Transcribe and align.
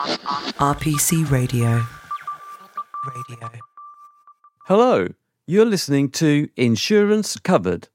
RPC 0.00 1.30
Radio. 1.30 1.84
Radio. 3.04 3.50
Hello, 4.64 5.08
you're 5.46 5.66
listening 5.66 6.08
to 6.12 6.48
Insurance 6.56 7.36
Covered. 7.38 7.88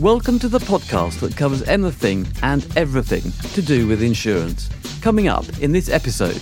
Welcome 0.00 0.38
to 0.38 0.48
the 0.48 0.60
podcast 0.60 1.18
that 1.18 1.36
covers 1.36 1.64
anything 1.64 2.28
and 2.44 2.64
everything 2.76 3.32
to 3.52 3.60
do 3.60 3.88
with 3.88 4.04
insurance. 4.04 4.68
Coming 5.00 5.26
up 5.26 5.48
in 5.58 5.72
this 5.72 5.88
episode, 5.88 6.40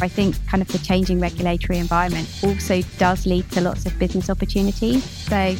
I 0.00 0.08
think 0.08 0.34
kind 0.46 0.62
of 0.62 0.68
the 0.68 0.78
changing 0.78 1.20
regulatory 1.20 1.78
environment 1.78 2.28
also 2.42 2.82
does 2.98 3.26
lead 3.26 3.50
to 3.52 3.60
lots 3.60 3.86
of 3.86 3.98
business 3.98 4.28
opportunities. 4.30 5.04
So 5.04 5.56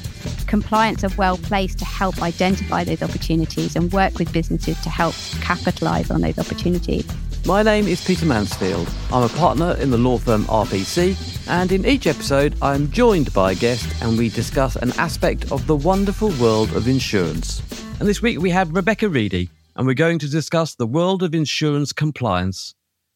compliance 0.47 1.05
are 1.05 1.15
well 1.17 1.37
placed 1.39 1.79
to 1.79 1.85
help 1.85 2.23
identify 2.23 2.85
those 2.85 3.03
opportunities 3.03 3.77
and 3.77 3.93
work 3.93 4.19
with 4.19 4.33
businesses 4.33 4.81
to 4.83 4.91
help 4.91 5.15
capitalize 5.41 6.11
on 6.11 6.21
those 6.21 6.39
opportunities. 6.39 7.07
My 7.47 7.63
name 7.63 7.87
is 7.87 8.03
Peter 8.03 8.25
Mansfield. 8.25 8.89
I'm 9.13 9.23
a 9.23 9.29
partner 9.29 9.75
in 9.75 9.91
the 9.91 9.99
law 9.99 10.17
firm 10.17 10.45
RPC, 10.45 11.15
and 11.47 11.71
in 11.73 11.85
each 11.85 12.07
episode, 12.07 12.57
I'm 12.63 12.91
joined 12.91 13.35
by 13.35 13.53
a 13.53 13.55
guest 13.55 13.87
and 14.03 14.17
we 14.17 14.31
discuss 14.31 14.77
an 14.77 14.93
aspect 14.93 15.53
of 15.53 15.67
the 15.67 15.77
wonderful 15.77 16.31
world 16.41 16.75
of 16.75 16.89
insurance. 16.89 17.63
And 18.01 18.09
this 18.09 18.23
week 18.23 18.41
we 18.41 18.49
have 18.51 18.75
Rebecca 18.75 19.11
Reidy, 19.11 19.51
and 19.77 19.87
we're 19.87 19.93
going 19.93 20.19
to 20.21 20.29
discuss 20.29 20.75
the 20.75 20.87
world 20.87 21.23
of 21.23 21.35
insurance 21.35 21.93
compliance. 21.93 22.75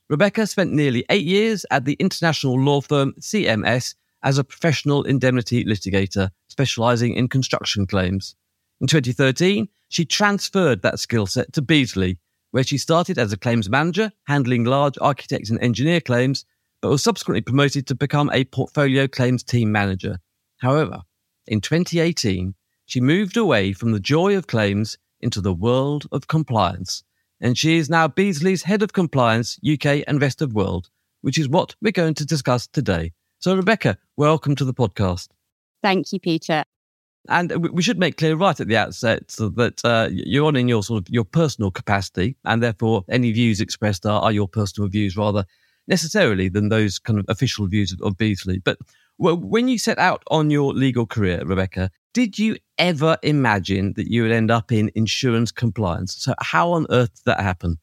Rebecca 0.08 0.46
spent 0.46 0.72
nearly 0.72 1.04
eight 1.10 1.26
years 1.26 1.66
at 1.70 1.84
the 1.84 1.92
international 1.94 2.58
law 2.58 2.80
firm 2.80 3.12
CMS 3.20 3.94
as 4.22 4.38
a 4.38 4.44
professional 4.44 5.02
indemnity 5.02 5.64
litigator, 5.64 6.30
specializing 6.48 7.14
in 7.14 7.28
construction 7.28 7.86
claims. 7.86 8.34
In 8.80 8.86
2013, 8.86 9.68
she 9.88 10.04
transferred 10.04 10.82
that 10.82 10.98
skill 10.98 11.26
set 11.26 11.52
to 11.52 11.62
Beazley, 11.62 12.16
where 12.52 12.64
she 12.64 12.78
started 12.78 13.18
as 13.18 13.32
a 13.32 13.36
claims 13.36 13.68
manager, 13.68 14.10
handling 14.26 14.64
large 14.64 14.96
architect 15.00 15.50
and 15.50 15.60
engineer 15.60 16.00
claims, 16.00 16.46
but 16.80 16.88
was 16.88 17.02
subsequently 17.02 17.42
promoted 17.42 17.86
to 17.86 17.94
become 17.94 18.30
a 18.32 18.44
portfolio 18.44 19.06
claims 19.06 19.42
team 19.42 19.70
manager. 19.70 20.18
However, 20.58 21.02
in 21.46 21.60
2018, 21.60 22.54
she 22.86 23.00
moved 23.00 23.36
away 23.36 23.74
from 23.74 23.92
the 23.92 24.00
joy 24.00 24.36
of 24.36 24.46
claims 24.46 24.96
into 25.20 25.42
the 25.42 25.52
world 25.52 26.06
of 26.12 26.28
compliance, 26.28 27.04
and 27.40 27.56
she 27.56 27.76
is 27.76 27.88
now 27.88 28.08
Beazley's 28.08 28.62
head 28.62 28.82
of 28.82 28.92
compliance, 28.92 29.58
UK 29.68 30.02
and 30.06 30.20
rest 30.20 30.42
of 30.42 30.54
world, 30.54 30.90
which 31.20 31.38
is 31.38 31.48
what 31.48 31.74
we're 31.80 31.92
going 31.92 32.14
to 32.14 32.26
discuss 32.26 32.66
today. 32.66 33.12
So, 33.38 33.54
Rebecca, 33.54 33.98
welcome 34.16 34.56
to 34.56 34.64
the 34.64 34.74
podcast. 34.74 35.28
Thank 35.82 36.12
you, 36.12 36.20
Peter. 36.20 36.64
And 37.28 37.72
we 37.72 37.82
should 37.82 37.98
make 37.98 38.16
clear 38.16 38.36
right 38.36 38.58
at 38.58 38.68
the 38.68 38.76
outset 38.76 39.28
that 39.28 39.80
uh, 39.84 40.08
you're 40.10 40.46
on 40.46 40.56
in 40.56 40.66
your 40.66 40.82
sort 40.82 41.06
of 41.06 41.12
your 41.12 41.24
personal 41.24 41.70
capacity, 41.70 42.36
and 42.44 42.62
therefore 42.62 43.04
any 43.08 43.32
views 43.32 43.60
expressed 43.60 44.06
are, 44.06 44.22
are 44.22 44.32
your 44.32 44.48
personal 44.48 44.88
views 44.88 45.16
rather 45.16 45.44
necessarily 45.86 46.48
than 46.48 46.68
those 46.68 46.98
kind 46.98 47.18
of 47.18 47.26
official 47.28 47.66
views 47.66 47.92
of, 47.92 48.00
of 48.00 48.16
Beazley. 48.16 48.62
But 48.62 48.78
well, 49.18 49.36
when 49.36 49.68
you 49.68 49.78
set 49.78 49.98
out 49.98 50.22
on 50.30 50.50
your 50.50 50.72
legal 50.72 51.06
career, 51.06 51.42
Rebecca, 51.44 51.90
did 52.12 52.38
you 52.38 52.56
ever 52.78 53.18
imagine 53.22 53.92
that 53.94 54.10
you 54.10 54.22
would 54.22 54.32
end 54.32 54.50
up 54.50 54.72
in 54.72 54.90
insurance 54.94 55.50
compliance? 55.50 56.16
So, 56.16 56.34
how 56.40 56.72
on 56.72 56.86
earth 56.90 57.14
did 57.14 57.24
that 57.26 57.40
happen? 57.40 57.78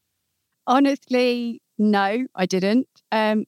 Honestly, 0.66 1.60
no, 1.78 2.26
I 2.34 2.46
didn't. 2.46 2.88
Um, 3.12 3.44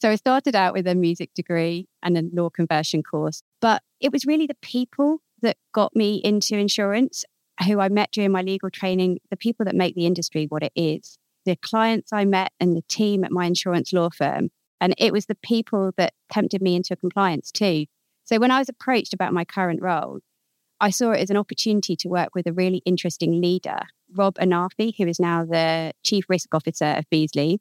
so 0.00 0.10
I 0.10 0.16
started 0.16 0.56
out 0.56 0.72
with 0.72 0.86
a 0.86 0.94
music 0.94 1.34
degree 1.34 1.88
and 2.02 2.16
a 2.16 2.22
law 2.32 2.48
conversion 2.48 3.02
course, 3.02 3.42
but 3.60 3.82
it 4.00 4.12
was 4.12 4.24
really 4.24 4.46
the 4.46 4.56
people 4.62 5.18
that 5.42 5.56
got 5.72 5.94
me 5.94 6.16
into 6.24 6.56
insurance, 6.56 7.24
who 7.66 7.80
I 7.80 7.88
met 7.88 8.10
during 8.12 8.32
my 8.32 8.42
legal 8.42 8.70
training, 8.70 9.18
the 9.30 9.36
people 9.36 9.64
that 9.66 9.74
make 9.74 9.94
the 9.94 10.06
industry 10.06 10.46
what 10.48 10.62
it 10.62 10.72
is, 10.74 11.18
the 11.44 11.56
clients 11.56 12.12
I 12.12 12.24
met 12.24 12.52
and 12.58 12.76
the 12.76 12.82
team 12.88 13.24
at 13.24 13.32
my 13.32 13.44
insurance 13.44 13.92
law 13.92 14.08
firm. 14.10 14.50
And 14.80 14.94
it 14.98 15.12
was 15.12 15.26
the 15.26 15.36
people 15.36 15.92
that 15.96 16.14
tempted 16.32 16.62
me 16.62 16.76
into 16.76 16.96
compliance 16.96 17.50
too. 17.50 17.86
So 18.24 18.38
when 18.38 18.50
I 18.50 18.58
was 18.58 18.68
approached 18.68 19.14
about 19.14 19.32
my 19.32 19.44
current 19.44 19.82
role, 19.82 20.20
I 20.80 20.90
saw 20.90 21.12
it 21.12 21.20
as 21.20 21.30
an 21.30 21.36
opportunity 21.36 21.96
to 21.96 22.08
work 22.08 22.34
with 22.34 22.46
a 22.46 22.52
really 22.52 22.82
interesting 22.84 23.40
leader, 23.40 23.80
Rob 24.14 24.34
Anarfi, 24.36 24.94
who 24.96 25.06
is 25.06 25.20
now 25.20 25.44
the 25.44 25.92
Chief 26.02 26.24
Risk 26.28 26.54
Officer 26.54 26.86
of 26.86 27.04
Beazley. 27.10 27.58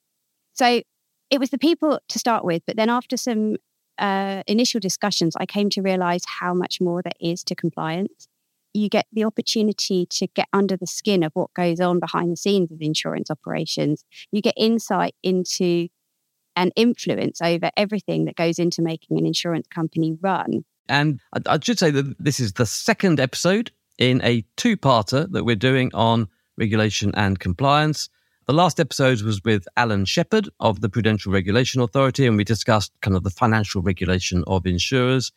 So 0.54 0.82
it 1.30 1.40
was 1.40 1.50
the 1.50 1.58
people 1.58 2.00
to 2.10 2.20
start 2.20 2.44
with, 2.44 2.64
but 2.66 2.76
then 2.76 2.90
after 2.90 3.18
some 3.18 3.58
uh, 3.98 4.44
initial 4.48 4.80
discussions, 4.80 5.36
I 5.38 5.46
came 5.46 5.70
to 5.72 5.82
realize 5.82 6.24
how 6.26 6.54
much 6.54 6.82
more 6.82 7.02
there 7.02 7.14
is 7.20 7.44
to 7.46 7.56
compliance. 7.56 8.28
You 8.74 8.90
get 8.90 9.06
the 9.12 9.24
opportunity 9.24 10.08
to 10.08 10.28
get 10.28 10.48
under 10.52 10.76
the 10.76 10.88
skin 10.88 11.24
of 11.24 11.32
what 11.34 11.54
goes 11.54 11.80
on 11.80 12.00
behind 12.00 12.32
the 12.32 12.38
scenes 12.38 12.72
of 12.72 12.82
insurance 12.82 13.30
operations. 13.30 14.04
You 14.32 14.42
get 14.42 14.56
insight 14.58 15.16
into 15.22 15.90
and 16.56 16.72
influence 16.76 17.42
over 17.42 17.72
everything 17.78 18.26
that 18.26 18.36
goes 18.36 18.60
into 18.60 18.82
making 18.82 19.18
an 19.18 19.26
insurance 19.26 19.68
company 19.68 20.18
run. 20.22 20.66
And 20.90 21.20
I, 21.34 21.56
I 21.56 21.60
should 21.62 21.80
say 21.80 21.92
that 21.92 22.16
this 22.20 22.40
is 22.40 22.54
the 22.54 22.66
second 22.66 23.20
episode 23.20 23.72
in 23.98 24.22
a 24.24 24.44
two 24.58 24.78
parter 24.78 25.32
that 25.32 25.44
we're 25.44 25.56
doing 25.56 25.92
on 25.94 26.28
regulation 26.58 27.14
and 27.16 27.40
compliance. 27.40 28.10
The 28.46 28.54
last 28.54 28.80
episode 28.80 29.22
was 29.22 29.42
with 29.44 29.66
Alan 29.78 30.04
Shepherd 30.04 30.50
of 30.60 30.82
the 30.82 30.90
Prudential 30.90 31.32
Regulation 31.32 31.82
Authority, 31.82 32.28
and 32.28 32.36
we 32.36 32.44
discussed 32.44 32.92
kind 33.02 33.16
of 33.16 33.24
the 33.24 33.30
financial 33.30 33.82
regulation 33.82 34.44
of 34.48 34.66
insurers. 34.66 35.32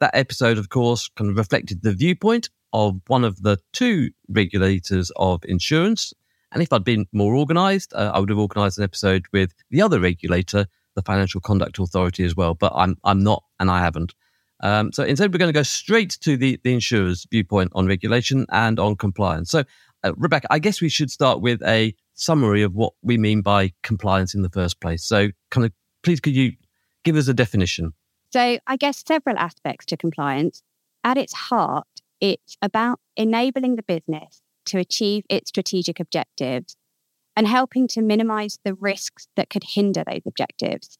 That 0.00 0.10
episode, 0.14 0.58
of 0.58 0.68
course, 0.68 1.08
kind 1.16 1.30
of 1.30 1.36
reflected 1.36 1.82
the 1.82 1.94
viewpoint 1.94 2.50
of 2.72 3.00
one 3.06 3.24
of 3.24 3.42
the 3.42 3.58
two 3.72 4.10
regulators 4.28 5.12
of 5.16 5.44
insurance. 5.44 6.12
And 6.52 6.62
if 6.62 6.72
I'd 6.72 6.84
been 6.84 7.06
more 7.12 7.34
organized, 7.34 7.92
uh, 7.94 8.12
I 8.14 8.18
would 8.18 8.30
have 8.30 8.38
organized 8.38 8.78
an 8.78 8.84
episode 8.84 9.26
with 9.32 9.52
the 9.70 9.82
other 9.82 10.00
regulator, 10.00 10.66
the 10.94 11.02
Financial 11.02 11.40
Conduct 11.40 11.78
Authority, 11.78 12.24
as 12.24 12.34
well. 12.34 12.54
But 12.54 12.72
I'm, 12.74 12.96
I'm 13.04 13.22
not, 13.22 13.44
and 13.60 13.70
I 13.70 13.80
haven't. 13.80 14.14
Um, 14.60 14.92
so 14.92 15.04
instead, 15.04 15.32
we're 15.32 15.38
going 15.38 15.52
to 15.52 15.58
go 15.58 15.62
straight 15.62 16.18
to 16.22 16.36
the, 16.36 16.58
the 16.64 16.72
insurer's 16.72 17.26
viewpoint 17.30 17.72
on 17.74 17.86
regulation 17.86 18.46
and 18.50 18.80
on 18.80 18.96
compliance. 18.96 19.50
So, 19.50 19.64
uh, 20.04 20.12
Rebecca, 20.16 20.48
I 20.50 20.58
guess 20.58 20.80
we 20.80 20.88
should 20.88 21.10
start 21.10 21.40
with 21.40 21.62
a 21.62 21.94
summary 22.14 22.62
of 22.62 22.74
what 22.74 22.94
we 23.02 23.18
mean 23.18 23.42
by 23.42 23.72
compliance 23.82 24.34
in 24.34 24.42
the 24.42 24.50
first 24.50 24.80
place. 24.80 25.04
So, 25.04 25.28
kind 25.50 25.64
of, 25.64 25.72
please, 26.02 26.18
could 26.18 26.34
you 26.34 26.52
give 27.04 27.16
us 27.16 27.28
a 27.28 27.34
definition? 27.34 27.92
So, 28.32 28.58
I 28.66 28.76
guess 28.76 29.04
several 29.06 29.38
aspects 29.38 29.86
to 29.86 29.96
compliance. 29.96 30.62
At 31.04 31.16
its 31.16 31.32
heart, 31.32 31.86
it's 32.20 32.56
about 32.60 32.98
enabling 33.16 33.76
the 33.76 33.82
business 33.82 34.40
to 34.68 34.78
achieve 34.78 35.24
its 35.28 35.48
strategic 35.48 36.00
objectives 36.00 36.76
and 37.36 37.46
helping 37.46 37.86
to 37.88 38.02
minimize 38.02 38.58
the 38.64 38.74
risks 38.74 39.28
that 39.36 39.50
could 39.50 39.64
hinder 39.64 40.02
those 40.04 40.22
objectives. 40.26 40.98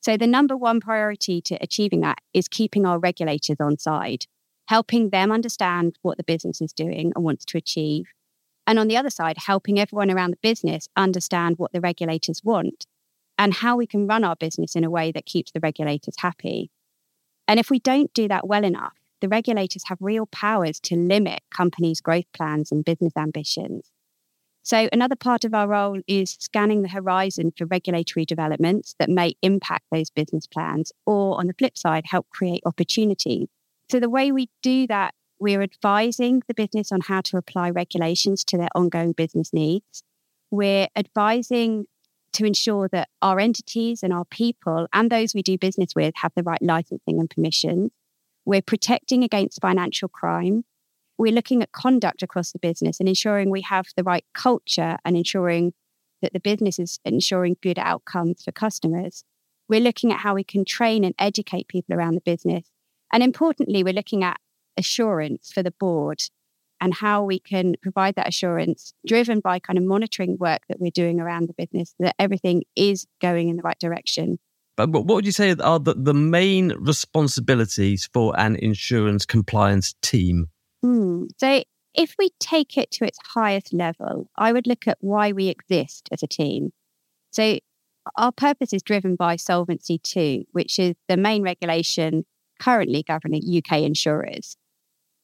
So, 0.00 0.16
the 0.16 0.26
number 0.26 0.56
one 0.56 0.80
priority 0.80 1.40
to 1.42 1.56
achieving 1.60 2.00
that 2.00 2.18
is 2.32 2.48
keeping 2.48 2.84
our 2.84 2.98
regulators 2.98 3.56
on 3.60 3.78
side, 3.78 4.26
helping 4.68 5.10
them 5.10 5.32
understand 5.32 5.98
what 6.02 6.18
the 6.18 6.24
business 6.24 6.60
is 6.60 6.72
doing 6.72 7.12
and 7.14 7.24
wants 7.24 7.44
to 7.46 7.58
achieve, 7.58 8.04
and 8.66 8.78
on 8.78 8.88
the 8.88 8.96
other 8.96 9.10
side, 9.10 9.36
helping 9.46 9.78
everyone 9.78 10.10
around 10.10 10.30
the 10.30 10.38
business 10.42 10.88
understand 10.96 11.58
what 11.58 11.72
the 11.72 11.80
regulators 11.80 12.42
want 12.44 12.86
and 13.38 13.54
how 13.54 13.76
we 13.76 13.86
can 13.86 14.06
run 14.06 14.24
our 14.24 14.36
business 14.36 14.76
in 14.76 14.84
a 14.84 14.90
way 14.90 15.12
that 15.12 15.26
keeps 15.26 15.50
the 15.52 15.60
regulators 15.60 16.14
happy. 16.18 16.70
And 17.46 17.60
if 17.60 17.68
we 17.68 17.78
don't 17.78 18.12
do 18.14 18.28
that 18.28 18.46
well 18.46 18.64
enough, 18.64 18.94
the 19.20 19.28
regulators 19.28 19.84
have 19.86 19.98
real 20.00 20.26
powers 20.26 20.80
to 20.80 20.96
limit 20.96 21.40
companies' 21.50 22.00
growth 22.00 22.30
plans 22.32 22.70
and 22.70 22.84
business 22.84 23.12
ambitions. 23.16 23.90
So, 24.62 24.88
another 24.92 25.16
part 25.16 25.44
of 25.44 25.52
our 25.52 25.68
role 25.68 26.00
is 26.06 26.36
scanning 26.40 26.82
the 26.82 26.88
horizon 26.88 27.52
for 27.56 27.66
regulatory 27.66 28.24
developments 28.24 28.94
that 28.98 29.10
may 29.10 29.34
impact 29.42 29.84
those 29.92 30.10
business 30.10 30.46
plans, 30.46 30.90
or 31.04 31.38
on 31.38 31.46
the 31.46 31.54
flip 31.54 31.76
side, 31.76 32.04
help 32.06 32.28
create 32.30 32.62
opportunities. 32.64 33.48
So, 33.90 34.00
the 34.00 34.08
way 34.08 34.32
we 34.32 34.48
do 34.62 34.86
that 34.86 35.14
we're 35.38 35.62
advising 35.62 36.42
the 36.48 36.54
business 36.54 36.90
on 36.92 37.02
how 37.02 37.20
to 37.22 37.36
apply 37.36 37.70
regulations 37.70 38.44
to 38.44 38.56
their 38.56 38.70
ongoing 38.74 39.12
business 39.12 39.52
needs. 39.52 40.02
We're 40.50 40.88
advising 40.96 41.86
to 42.32 42.44
ensure 42.44 42.88
that 42.88 43.08
our 43.22 43.38
entities 43.38 44.02
and 44.02 44.12
our 44.12 44.24
people 44.24 44.86
and 44.92 45.10
those 45.10 45.34
we 45.34 45.42
do 45.42 45.58
business 45.58 45.90
with 45.94 46.14
have 46.16 46.32
the 46.34 46.42
right 46.42 46.62
licensing 46.62 47.20
and 47.20 47.28
permissions. 47.28 47.90
We're 48.44 48.62
protecting 48.62 49.24
against 49.24 49.60
financial 49.60 50.08
crime. 50.08 50.64
We're 51.16 51.32
looking 51.32 51.62
at 51.62 51.72
conduct 51.72 52.22
across 52.22 52.52
the 52.52 52.58
business 52.58 53.00
and 53.00 53.08
ensuring 53.08 53.50
we 53.50 53.62
have 53.62 53.86
the 53.96 54.02
right 54.02 54.24
culture 54.34 54.98
and 55.04 55.16
ensuring 55.16 55.72
that 56.22 56.32
the 56.32 56.40
business 56.40 56.78
is 56.78 56.98
ensuring 57.04 57.56
good 57.62 57.78
outcomes 57.78 58.42
for 58.42 58.52
customers. 58.52 59.24
We're 59.68 59.80
looking 59.80 60.12
at 60.12 60.20
how 60.20 60.34
we 60.34 60.44
can 60.44 60.64
train 60.64 61.04
and 61.04 61.14
educate 61.18 61.68
people 61.68 61.94
around 61.94 62.14
the 62.14 62.20
business. 62.20 62.68
And 63.12 63.22
importantly, 63.22 63.82
we're 63.84 63.94
looking 63.94 64.24
at 64.24 64.38
assurance 64.76 65.52
for 65.52 65.62
the 65.62 65.70
board 65.70 66.22
and 66.80 66.94
how 66.94 67.22
we 67.22 67.38
can 67.38 67.76
provide 67.80 68.14
that 68.16 68.28
assurance 68.28 68.92
driven 69.06 69.40
by 69.40 69.58
kind 69.58 69.78
of 69.78 69.84
monitoring 69.84 70.36
work 70.38 70.62
that 70.68 70.80
we're 70.80 70.90
doing 70.90 71.20
around 71.20 71.48
the 71.48 71.54
business 71.54 71.94
that 71.98 72.16
everything 72.18 72.64
is 72.76 73.06
going 73.20 73.48
in 73.48 73.56
the 73.56 73.62
right 73.62 73.78
direction. 73.78 74.38
But 74.76 74.90
what 74.90 75.06
would 75.06 75.26
you 75.26 75.32
say 75.32 75.54
are 75.62 75.78
the, 75.78 75.94
the 75.94 76.14
main 76.14 76.72
responsibilities 76.78 78.08
for 78.12 78.38
an 78.38 78.56
insurance 78.56 79.24
compliance 79.24 79.94
team? 80.02 80.48
Hmm. 80.82 81.24
So 81.38 81.62
if 81.94 82.16
we 82.18 82.30
take 82.40 82.76
it 82.76 82.90
to 82.92 83.04
its 83.04 83.18
highest 83.34 83.72
level, 83.72 84.28
I 84.36 84.52
would 84.52 84.66
look 84.66 84.88
at 84.88 84.98
why 85.00 85.32
we 85.32 85.48
exist 85.48 86.08
as 86.10 86.22
a 86.22 86.26
team. 86.26 86.72
So, 87.30 87.58
our 88.16 88.32
purpose 88.32 88.74
is 88.74 88.82
driven 88.82 89.16
by 89.16 89.36
Solvency 89.36 89.98
II, 90.14 90.46
which 90.52 90.78
is 90.78 90.94
the 91.08 91.16
main 91.16 91.42
regulation 91.42 92.26
currently 92.60 93.02
governing 93.02 93.42
UK 93.42 93.78
insurers. 93.78 94.56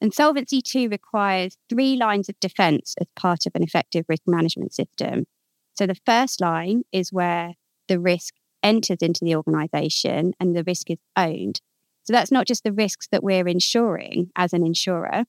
And 0.00 0.14
Solvency 0.14 0.62
II 0.74 0.88
requires 0.88 1.58
three 1.68 1.96
lines 1.96 2.30
of 2.30 2.40
defense 2.40 2.94
as 2.98 3.06
part 3.16 3.44
of 3.44 3.52
an 3.54 3.62
effective 3.62 4.06
risk 4.08 4.22
management 4.26 4.72
system. 4.72 5.26
So, 5.74 5.86
the 5.86 6.00
first 6.06 6.40
line 6.40 6.84
is 6.92 7.12
where 7.12 7.54
the 7.88 7.98
risk 7.98 8.34
enters 8.62 8.98
into 9.00 9.24
the 9.24 9.36
organization 9.36 10.32
and 10.40 10.54
the 10.54 10.64
risk 10.64 10.90
is 10.90 10.98
owned. 11.16 11.60
So, 12.04 12.12
that's 12.12 12.32
not 12.32 12.46
just 12.46 12.64
the 12.64 12.72
risks 12.72 13.08
that 13.12 13.22
we're 13.22 13.46
insuring 13.46 14.30
as 14.36 14.52
an 14.52 14.64
insurer, 14.64 15.24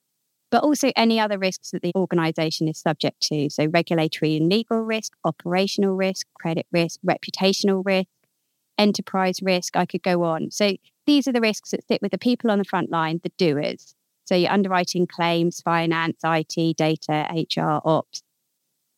but 0.50 0.62
also 0.62 0.92
any 0.96 1.18
other 1.18 1.38
risks 1.38 1.70
that 1.70 1.82
the 1.82 1.92
organization 1.96 2.68
is 2.68 2.78
subject 2.78 3.20
to. 3.22 3.48
So, 3.50 3.66
regulatory 3.66 4.36
and 4.36 4.48
legal 4.48 4.80
risk, 4.80 5.14
operational 5.24 5.94
risk, 5.94 6.26
credit 6.34 6.66
risk, 6.72 7.00
reputational 7.06 7.82
risk, 7.84 8.08
enterprise 8.78 9.40
risk. 9.42 9.76
I 9.76 9.86
could 9.86 10.02
go 10.02 10.22
on. 10.24 10.50
So, 10.50 10.76
these 11.06 11.26
are 11.26 11.32
the 11.32 11.40
risks 11.40 11.70
that 11.70 11.86
sit 11.86 12.02
with 12.02 12.12
the 12.12 12.18
people 12.18 12.50
on 12.50 12.58
the 12.58 12.64
front 12.64 12.90
line, 12.90 13.20
the 13.22 13.32
doers. 13.38 13.94
So, 14.26 14.34
you're 14.34 14.52
underwriting 14.52 15.06
claims, 15.06 15.60
finance, 15.60 16.20
IT, 16.24 16.76
data, 16.76 17.26
HR, 17.30 17.80
ops. 17.84 18.22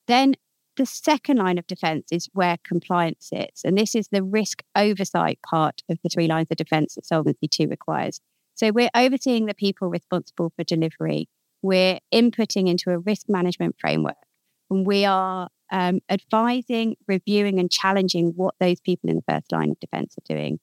Then 0.07 0.35
the 0.77 0.87
second 0.87 1.39
line 1.39 1.59
of 1.59 1.67
defense 1.67 2.09
is 2.11 2.29
where 2.33 2.57
compliance 2.65 3.27
sits. 3.29 3.65
And 3.65 3.79
this 3.79 3.95
is 3.95 4.09
the 4.09 4.23
risk 4.23 4.63
oversight 4.75 5.39
part 5.43 5.83
of 5.89 5.99
the 6.03 6.09
three 6.09 6.27
lines 6.27 6.49
of 6.51 6.57
defense 6.57 6.95
that 6.95 7.07
Solvency 7.07 7.49
II 7.59 7.67
requires. 7.67 8.21
So 8.55 8.71
we're 8.71 8.91
overseeing 8.95 9.47
the 9.47 9.55
people 9.55 9.89
responsible 9.89 10.53
for 10.57 10.65
delivery 10.65 11.29
we're 11.65 11.99
inputting 12.13 12.69
into 12.69 12.91
a 12.91 12.99
risk 12.99 13.27
management 13.27 13.75
framework 13.81 14.19
and 14.71 14.87
we 14.87 15.07
are 15.07 15.49
um, 15.73 16.01
advising, 16.11 16.95
reviewing, 17.09 17.59
and 17.59 17.71
challenging 17.71 18.35
what 18.37 18.55
those 18.61 18.81
people 18.81 19.09
in 19.09 19.17
the 19.17 19.23
first 19.27 19.51
line 19.51 19.71
of 19.71 19.81
defense 19.81 20.15
are 20.19 20.35
doing. 20.35 20.61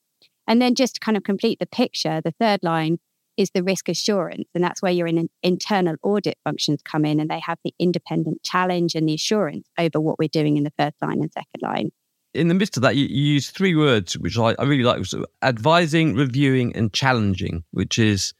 And 0.47 0.61
then 0.61 0.75
just 0.75 0.95
to 0.95 0.99
kind 0.99 1.17
of 1.17 1.23
complete 1.23 1.57
the 1.57 1.65
picture, 1.65 2.21
the 2.21 2.33
third 2.39 2.59
line 2.61 2.99
is 3.41 3.51
the 3.53 3.63
risk 3.63 3.89
assurance. 3.89 4.47
And 4.55 4.63
that's 4.63 4.81
where 4.81 4.91
your 4.91 5.07
in, 5.07 5.29
internal 5.43 5.95
audit 6.03 6.37
functions 6.43 6.81
come 6.83 7.05
in 7.05 7.19
and 7.19 7.29
they 7.29 7.39
have 7.39 7.57
the 7.63 7.73
independent 7.79 8.43
challenge 8.43 8.95
and 8.95 9.07
the 9.09 9.15
assurance 9.15 9.67
over 9.77 9.99
what 9.99 10.19
we're 10.19 10.29
doing 10.29 10.57
in 10.57 10.63
the 10.63 10.73
first 10.77 10.95
line 11.01 11.21
and 11.21 11.31
second 11.31 11.61
line. 11.61 11.91
In 12.33 12.47
the 12.47 12.53
midst 12.53 12.77
of 12.77 12.83
that, 12.83 12.95
you, 12.95 13.07
you 13.07 13.33
use 13.33 13.49
three 13.49 13.75
words, 13.75 14.17
which 14.17 14.37
I, 14.37 14.55
I 14.57 14.63
really 14.63 14.83
like 14.83 15.05
so 15.05 15.25
advising, 15.41 16.15
reviewing, 16.15 16.73
and 16.75 16.93
challenging, 16.93 17.65
which 17.71 17.99
is 17.99 18.33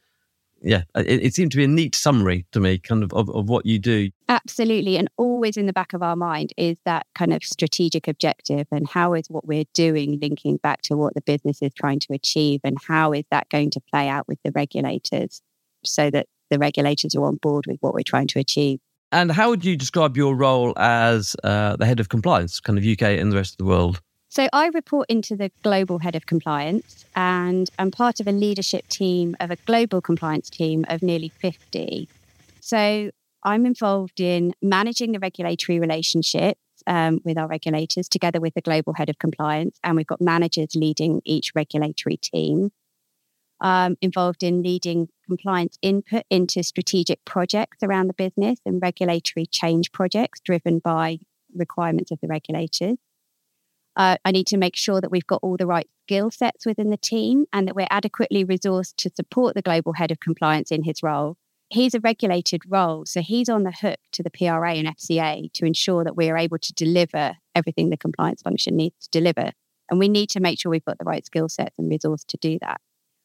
yeah, 0.62 0.82
it, 0.94 1.24
it, 1.24 1.34
seemed 1.34 1.50
to 1.52 1.56
be 1.56 1.64
a 1.64 1.68
neat 1.68 1.94
summary 1.94 2.46
to 2.52 2.60
me, 2.60 2.78
kind 2.78 3.02
of, 3.02 3.12
of, 3.12 3.28
of 3.30 3.48
what 3.48 3.66
you 3.66 3.78
do. 3.78 4.10
Absolutely. 4.28 4.96
And 4.96 5.08
always 5.16 5.56
in 5.56 5.66
the 5.66 5.72
back 5.72 5.92
of 5.92 6.02
our 6.02 6.16
mind 6.16 6.52
is 6.56 6.78
that 6.84 7.06
kind 7.14 7.32
of 7.32 7.42
strategic 7.42 8.06
objective 8.06 8.66
and 8.70 8.88
how 8.88 9.14
is 9.14 9.28
what 9.28 9.46
we're 9.46 9.64
doing 9.74 10.18
linking 10.20 10.58
back 10.58 10.82
to 10.82 10.96
what 10.96 11.14
the 11.14 11.20
business 11.20 11.62
is 11.62 11.72
trying 11.74 11.98
to 12.00 12.12
achieve 12.12 12.60
and 12.62 12.76
how 12.86 13.12
is 13.12 13.24
that 13.30 13.48
going 13.48 13.70
to 13.70 13.80
play 13.80 14.08
out 14.08 14.28
with 14.28 14.38
the 14.44 14.52
regulators 14.52 15.42
so 15.84 16.10
that 16.10 16.26
the 16.50 16.58
regulators 16.58 17.14
are 17.14 17.24
on 17.24 17.36
board 17.36 17.66
with 17.66 17.78
what 17.80 17.94
we're 17.94 18.02
trying 18.02 18.28
to 18.28 18.38
achieve. 18.38 18.78
And 19.10 19.30
how 19.30 19.50
would 19.50 19.64
you 19.64 19.76
describe 19.76 20.16
your 20.16 20.34
role 20.34 20.72
as 20.78 21.36
uh, 21.44 21.76
the 21.76 21.84
head 21.84 22.00
of 22.00 22.08
compliance, 22.08 22.60
kind 22.60 22.78
of 22.78 22.84
UK 22.84 23.02
and 23.02 23.30
the 23.32 23.36
rest 23.36 23.54
of 23.54 23.58
the 23.58 23.64
world? 23.64 24.00
So 24.32 24.48
I 24.50 24.68
report 24.68 25.10
into 25.10 25.36
the 25.36 25.50
global 25.62 25.98
head 25.98 26.16
of 26.16 26.24
compliance 26.24 27.04
and 27.14 27.68
I'm 27.78 27.90
part 27.90 28.18
of 28.18 28.26
a 28.26 28.32
leadership 28.32 28.88
team 28.88 29.36
of 29.40 29.50
a 29.50 29.56
global 29.56 30.00
compliance 30.00 30.48
team 30.48 30.86
of 30.88 31.02
nearly 31.02 31.28
50. 31.28 32.08
So 32.58 33.10
I'm 33.44 33.66
involved 33.66 34.20
in 34.20 34.54
managing 34.62 35.12
the 35.12 35.18
regulatory 35.18 35.78
relationships 35.78 36.62
um, 36.86 37.20
with 37.26 37.36
our 37.36 37.46
regulators 37.46 38.08
together 38.08 38.40
with 38.40 38.54
the 38.54 38.62
global 38.62 38.94
head 38.94 39.10
of 39.10 39.18
compliance. 39.18 39.78
And 39.84 39.96
we've 39.96 40.06
got 40.06 40.22
managers 40.22 40.74
leading 40.74 41.20
each 41.26 41.52
regulatory 41.54 42.16
team. 42.16 42.70
Um, 43.60 43.96
involved 44.00 44.42
in 44.42 44.62
leading 44.62 45.10
compliance 45.26 45.76
input 45.82 46.24
into 46.30 46.62
strategic 46.62 47.22
projects 47.26 47.82
around 47.82 48.06
the 48.06 48.14
business 48.14 48.60
and 48.64 48.80
regulatory 48.80 49.44
change 49.44 49.92
projects 49.92 50.40
driven 50.40 50.78
by 50.78 51.18
requirements 51.54 52.10
of 52.10 52.18
the 52.22 52.28
regulators. 52.28 52.96
Uh, 53.96 54.16
I 54.24 54.30
need 54.30 54.46
to 54.48 54.56
make 54.56 54.76
sure 54.76 55.00
that 55.00 55.10
we've 55.10 55.26
got 55.26 55.40
all 55.42 55.56
the 55.56 55.66
right 55.66 55.88
skill 56.06 56.30
sets 56.30 56.64
within 56.64 56.90
the 56.90 56.96
team 56.96 57.46
and 57.52 57.68
that 57.68 57.76
we're 57.76 57.86
adequately 57.90 58.44
resourced 58.44 58.96
to 58.96 59.10
support 59.14 59.54
the 59.54 59.62
global 59.62 59.94
head 59.94 60.10
of 60.10 60.20
compliance 60.20 60.70
in 60.70 60.84
his 60.84 61.02
role. 61.02 61.36
He's 61.68 61.94
a 61.94 62.00
regulated 62.00 62.62
role, 62.68 63.06
so 63.06 63.22
he's 63.22 63.48
on 63.48 63.62
the 63.62 63.72
hook 63.72 63.98
to 64.12 64.22
the 64.22 64.30
PRA 64.30 64.74
and 64.74 64.88
FCA 64.88 65.50
to 65.54 65.64
ensure 65.64 66.04
that 66.04 66.16
we 66.16 66.28
are 66.28 66.36
able 66.36 66.58
to 66.58 66.72
deliver 66.74 67.36
everything 67.54 67.88
the 67.90 67.96
compliance 67.96 68.42
function 68.42 68.76
needs 68.76 68.96
to 69.00 69.10
deliver. 69.10 69.52
And 69.90 69.98
we 69.98 70.08
need 70.08 70.28
to 70.30 70.40
make 70.40 70.60
sure 70.60 70.70
we've 70.70 70.84
got 70.84 70.98
the 70.98 71.04
right 71.04 71.24
skill 71.24 71.48
sets 71.48 71.78
and 71.78 71.90
resource 71.90 72.24
to 72.24 72.36
do 72.36 72.58
that. 72.60 72.80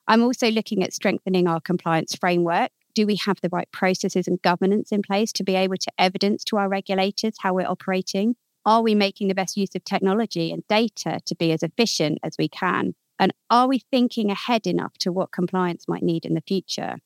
I'm 0.08 0.24
also 0.24 0.50
looking 0.50 0.84
at 0.84 0.94
strengthening 0.94 1.48
our 1.48 1.60
compliance 1.60 2.16
framework. 2.16 2.72
Do 2.94 3.06
we 3.06 3.18
have 3.25 3.38
the 3.42 3.50
right 3.52 3.69
processes 3.72 4.28
and 4.28 4.42
governance 4.42 4.92
in 4.92 5.02
place 5.02 5.31
to 5.34 5.44
be 5.44 5.56
able 5.56 5.78
to 5.78 5.92
evidence 5.98 6.44
to 6.46 6.58
our 6.58 6.69
regulators 6.69 7.36
how 7.40 7.54
we're 7.54 7.68
operating? 7.68 8.38
Are 8.68 8.81
we 8.81 8.96
making 8.96 9.30
the 9.30 9.34
best 9.34 9.56
use 9.56 9.74
of 9.75 9.86
technology 9.86 10.52
and 10.52 10.68
data 10.68 11.22
to 11.25 11.36
be 11.36 11.54
as 11.54 11.64
efficient 11.64 12.19
as 12.22 12.36
we 12.38 12.50
can? 12.50 12.96
And 13.18 13.34
are 13.50 13.66
we 13.66 13.80
thinking 13.80 14.30
ahead 14.30 14.68
enough 14.68 14.98
to 15.00 15.12
what 15.14 15.31
compliance 15.31 15.88
might 15.88 16.04
need 16.04 16.25
in 16.25 16.34
the 16.34 16.44
future? 16.46 16.98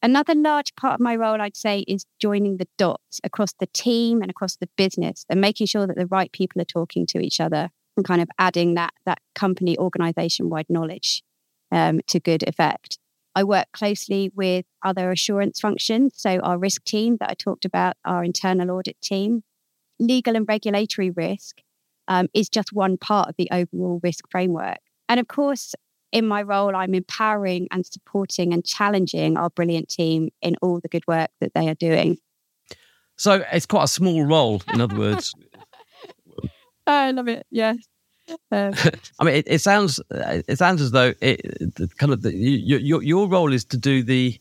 Another 0.00 0.36
large 0.36 0.72
part 0.76 0.94
of 0.94 1.00
my 1.00 1.16
role, 1.16 1.42
I'd 1.42 1.56
say, 1.56 1.80
is 1.88 2.06
joining 2.20 2.58
the 2.58 2.68
dots 2.78 3.20
across 3.24 3.52
the 3.58 3.66
team 3.66 4.22
and 4.22 4.30
across 4.30 4.54
the 4.54 4.68
business 4.76 5.26
and 5.28 5.40
making 5.40 5.66
sure 5.66 5.88
that 5.88 5.96
the 5.96 6.06
right 6.06 6.30
people 6.30 6.62
are 6.62 6.64
talking 6.64 7.06
to 7.06 7.18
each 7.18 7.40
other 7.40 7.70
and 7.96 8.06
kind 8.06 8.22
of 8.22 8.28
adding 8.38 8.74
that, 8.74 8.92
that 9.04 9.18
company 9.34 9.76
organization 9.76 10.48
wide 10.48 10.70
knowledge 10.70 11.24
um, 11.72 12.00
to 12.06 12.20
good 12.20 12.44
effect. 12.48 12.98
I 13.34 13.42
work 13.42 13.66
closely 13.72 14.30
with 14.32 14.64
other 14.84 15.10
assurance 15.10 15.58
functions. 15.58 16.14
So, 16.16 16.38
our 16.38 16.56
risk 16.56 16.84
team 16.84 17.16
that 17.18 17.30
I 17.30 17.34
talked 17.34 17.64
about, 17.64 17.96
our 18.04 18.22
internal 18.22 18.70
audit 18.70 19.00
team, 19.00 19.42
legal 20.06 20.36
and 20.36 20.46
regulatory 20.48 21.10
risk 21.10 21.60
um, 22.08 22.28
is 22.34 22.48
just 22.48 22.72
one 22.72 22.96
part 22.96 23.28
of 23.28 23.36
the 23.38 23.48
overall 23.50 24.00
risk 24.02 24.24
framework. 24.30 24.78
And 25.08 25.20
of 25.20 25.28
course, 25.28 25.74
in 26.10 26.26
my 26.26 26.42
role, 26.42 26.76
I'm 26.76 26.94
empowering 26.94 27.68
and 27.70 27.86
supporting 27.86 28.52
and 28.52 28.64
challenging 28.64 29.36
our 29.36 29.50
brilliant 29.50 29.88
team 29.88 30.28
in 30.42 30.56
all 30.60 30.80
the 30.80 30.88
good 30.88 31.04
work 31.06 31.30
that 31.40 31.54
they 31.54 31.68
are 31.68 31.74
doing. 31.74 32.18
So 33.16 33.44
it's 33.52 33.66
quite 33.66 33.84
a 33.84 33.88
small 33.88 34.24
role, 34.24 34.62
in 34.72 34.80
other 34.80 34.96
words. 34.96 35.34
I 36.86 37.12
love 37.12 37.28
it. 37.28 37.46
Yes. 37.50 37.76
Um, 38.50 38.74
I 39.20 39.24
mean, 39.24 39.34
it, 39.36 39.44
it, 39.46 39.60
sounds 39.60 40.00
it 40.10 40.58
sounds 40.58 40.80
as 40.80 40.90
though 40.90 41.14
it 41.20 41.40
kind 41.98 42.12
of 42.12 42.22
the, 42.22 42.34
you, 42.34 42.78
your 42.78 43.02
your 43.02 43.28
role 43.28 43.52
is 43.52 43.64
to 43.66 43.76
do 43.76 44.02
the 44.02 44.38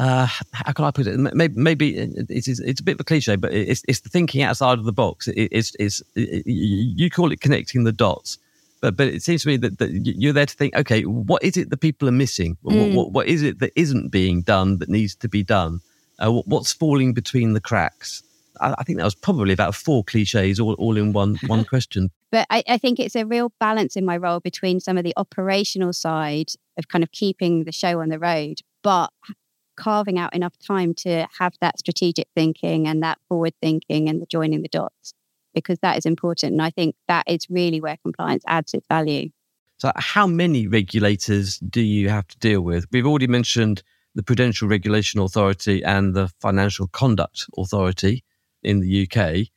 uh, 0.00 0.26
how 0.52 0.72
can 0.72 0.86
I 0.86 0.90
put 0.90 1.06
it? 1.06 1.18
Maybe, 1.18 1.54
maybe 1.60 1.98
it's, 1.98 2.48
it's 2.48 2.80
a 2.80 2.82
bit 2.82 2.94
of 2.94 3.00
a 3.00 3.04
cliche, 3.04 3.36
but 3.36 3.52
it's, 3.52 3.82
it's 3.86 4.00
the 4.00 4.08
thinking 4.08 4.42
outside 4.42 4.78
of 4.78 4.86
the 4.86 4.94
box. 4.94 5.28
it's, 5.28 5.76
it's 5.78 6.02
it, 6.14 6.46
you 6.46 7.10
call 7.10 7.30
it 7.32 7.42
connecting 7.42 7.84
the 7.84 7.92
dots, 7.92 8.38
but 8.80 8.96
but 8.96 9.08
it 9.08 9.22
seems 9.22 9.42
to 9.42 9.48
me 9.48 9.58
that, 9.58 9.78
that 9.78 9.90
you're 9.90 10.32
there 10.32 10.46
to 10.46 10.54
think, 10.54 10.74
okay, 10.74 11.02
what 11.02 11.42
is 11.44 11.58
it 11.58 11.68
that 11.68 11.76
people 11.76 12.08
are 12.08 12.12
missing? 12.12 12.56
Mm. 12.64 12.94
What, 12.94 12.96
what, 12.96 13.12
what 13.12 13.26
is 13.26 13.42
it 13.42 13.58
that 13.58 13.72
isn't 13.76 14.08
being 14.08 14.40
done 14.40 14.78
that 14.78 14.88
needs 14.88 15.14
to 15.16 15.28
be 15.28 15.42
done? 15.42 15.80
Uh, 16.18 16.30
what's 16.30 16.72
falling 16.72 17.12
between 17.12 17.52
the 17.52 17.60
cracks? 17.60 18.22
I, 18.58 18.74
I, 18.78 18.84
think 18.84 18.96
that 18.98 19.04
was 19.04 19.14
probably 19.14 19.52
about 19.52 19.74
four 19.74 20.02
cliches 20.02 20.58
all, 20.58 20.72
all 20.74 20.96
in 20.96 21.12
one 21.12 21.36
one 21.46 21.64
question. 21.66 22.10
But 22.32 22.46
I, 22.48 22.62
I 22.66 22.78
think 22.78 22.98
it's 22.98 23.16
a 23.16 23.26
real 23.26 23.52
balance 23.60 23.96
in 23.96 24.06
my 24.06 24.16
role 24.16 24.40
between 24.40 24.80
some 24.80 24.96
of 24.96 25.04
the 25.04 25.12
operational 25.18 25.92
side 25.92 26.52
of 26.78 26.88
kind 26.88 27.04
of 27.04 27.12
keeping 27.12 27.64
the 27.64 27.72
show 27.72 28.00
on 28.00 28.08
the 28.08 28.18
road, 28.18 28.60
but 28.82 29.10
carving 29.80 30.18
out 30.18 30.34
enough 30.34 30.58
time 30.58 30.92
to 30.92 31.26
have 31.38 31.54
that 31.60 31.78
strategic 31.78 32.28
thinking 32.34 32.86
and 32.86 33.02
that 33.02 33.18
forward 33.28 33.54
thinking 33.62 34.08
and 34.08 34.20
the 34.20 34.26
joining 34.26 34.60
the 34.60 34.68
dots 34.68 35.14
because 35.54 35.78
that 35.80 35.96
is 35.96 36.04
important. 36.06 36.52
And 36.52 36.62
I 36.62 36.70
think 36.70 36.94
that 37.08 37.24
is 37.26 37.48
really 37.48 37.80
where 37.80 37.96
compliance 38.02 38.44
adds 38.46 38.74
its 38.74 38.86
value. 38.86 39.30
So, 39.78 39.90
how 39.96 40.26
many 40.26 40.66
regulators 40.66 41.58
do 41.58 41.80
you 41.80 42.10
have 42.10 42.28
to 42.28 42.38
deal 42.38 42.60
with? 42.60 42.86
We've 42.92 43.06
already 43.06 43.26
mentioned 43.26 43.82
the 44.14 44.22
Prudential 44.22 44.68
Regulation 44.68 45.20
Authority 45.20 45.82
and 45.82 46.14
the 46.14 46.28
Financial 46.40 46.86
Conduct 46.88 47.46
Authority 47.56 48.22
in 48.62 48.80
the 48.80 49.08
UK. 49.08 49.48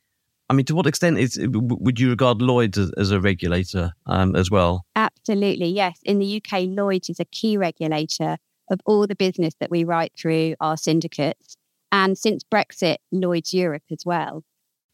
I 0.48 0.54
mean, 0.54 0.64
to 0.66 0.74
what 0.74 0.86
extent 0.86 1.18
is 1.18 1.38
would 1.52 2.00
you 2.00 2.08
regard 2.08 2.40
Lloyd's 2.40 2.78
as, 2.78 3.10
a 3.10 3.20
regulator 3.20 3.92
um, 4.06 4.34
as 4.34 4.50
well? 4.50 4.86
Absolutely, 4.96 5.68
yes. 5.68 5.98
In 6.04 6.18
the 6.18 6.42
UK, 6.42 6.62
Lloyd's 6.68 7.10
is 7.10 7.20
a 7.20 7.24
key 7.26 7.58
regulator 7.58 8.38
of 8.70 8.80
all 8.86 9.06
the 9.06 9.14
business 9.14 9.54
that 9.60 9.70
we 9.70 9.84
write 9.84 10.12
through 10.18 10.54
our 10.60 10.76
syndicates. 10.76 11.56
And 11.92 12.18
since 12.18 12.42
Brexit, 12.44 12.96
Lloyd's 13.12 13.54
Europe 13.54 13.84
as 13.90 14.04
well. 14.04 14.42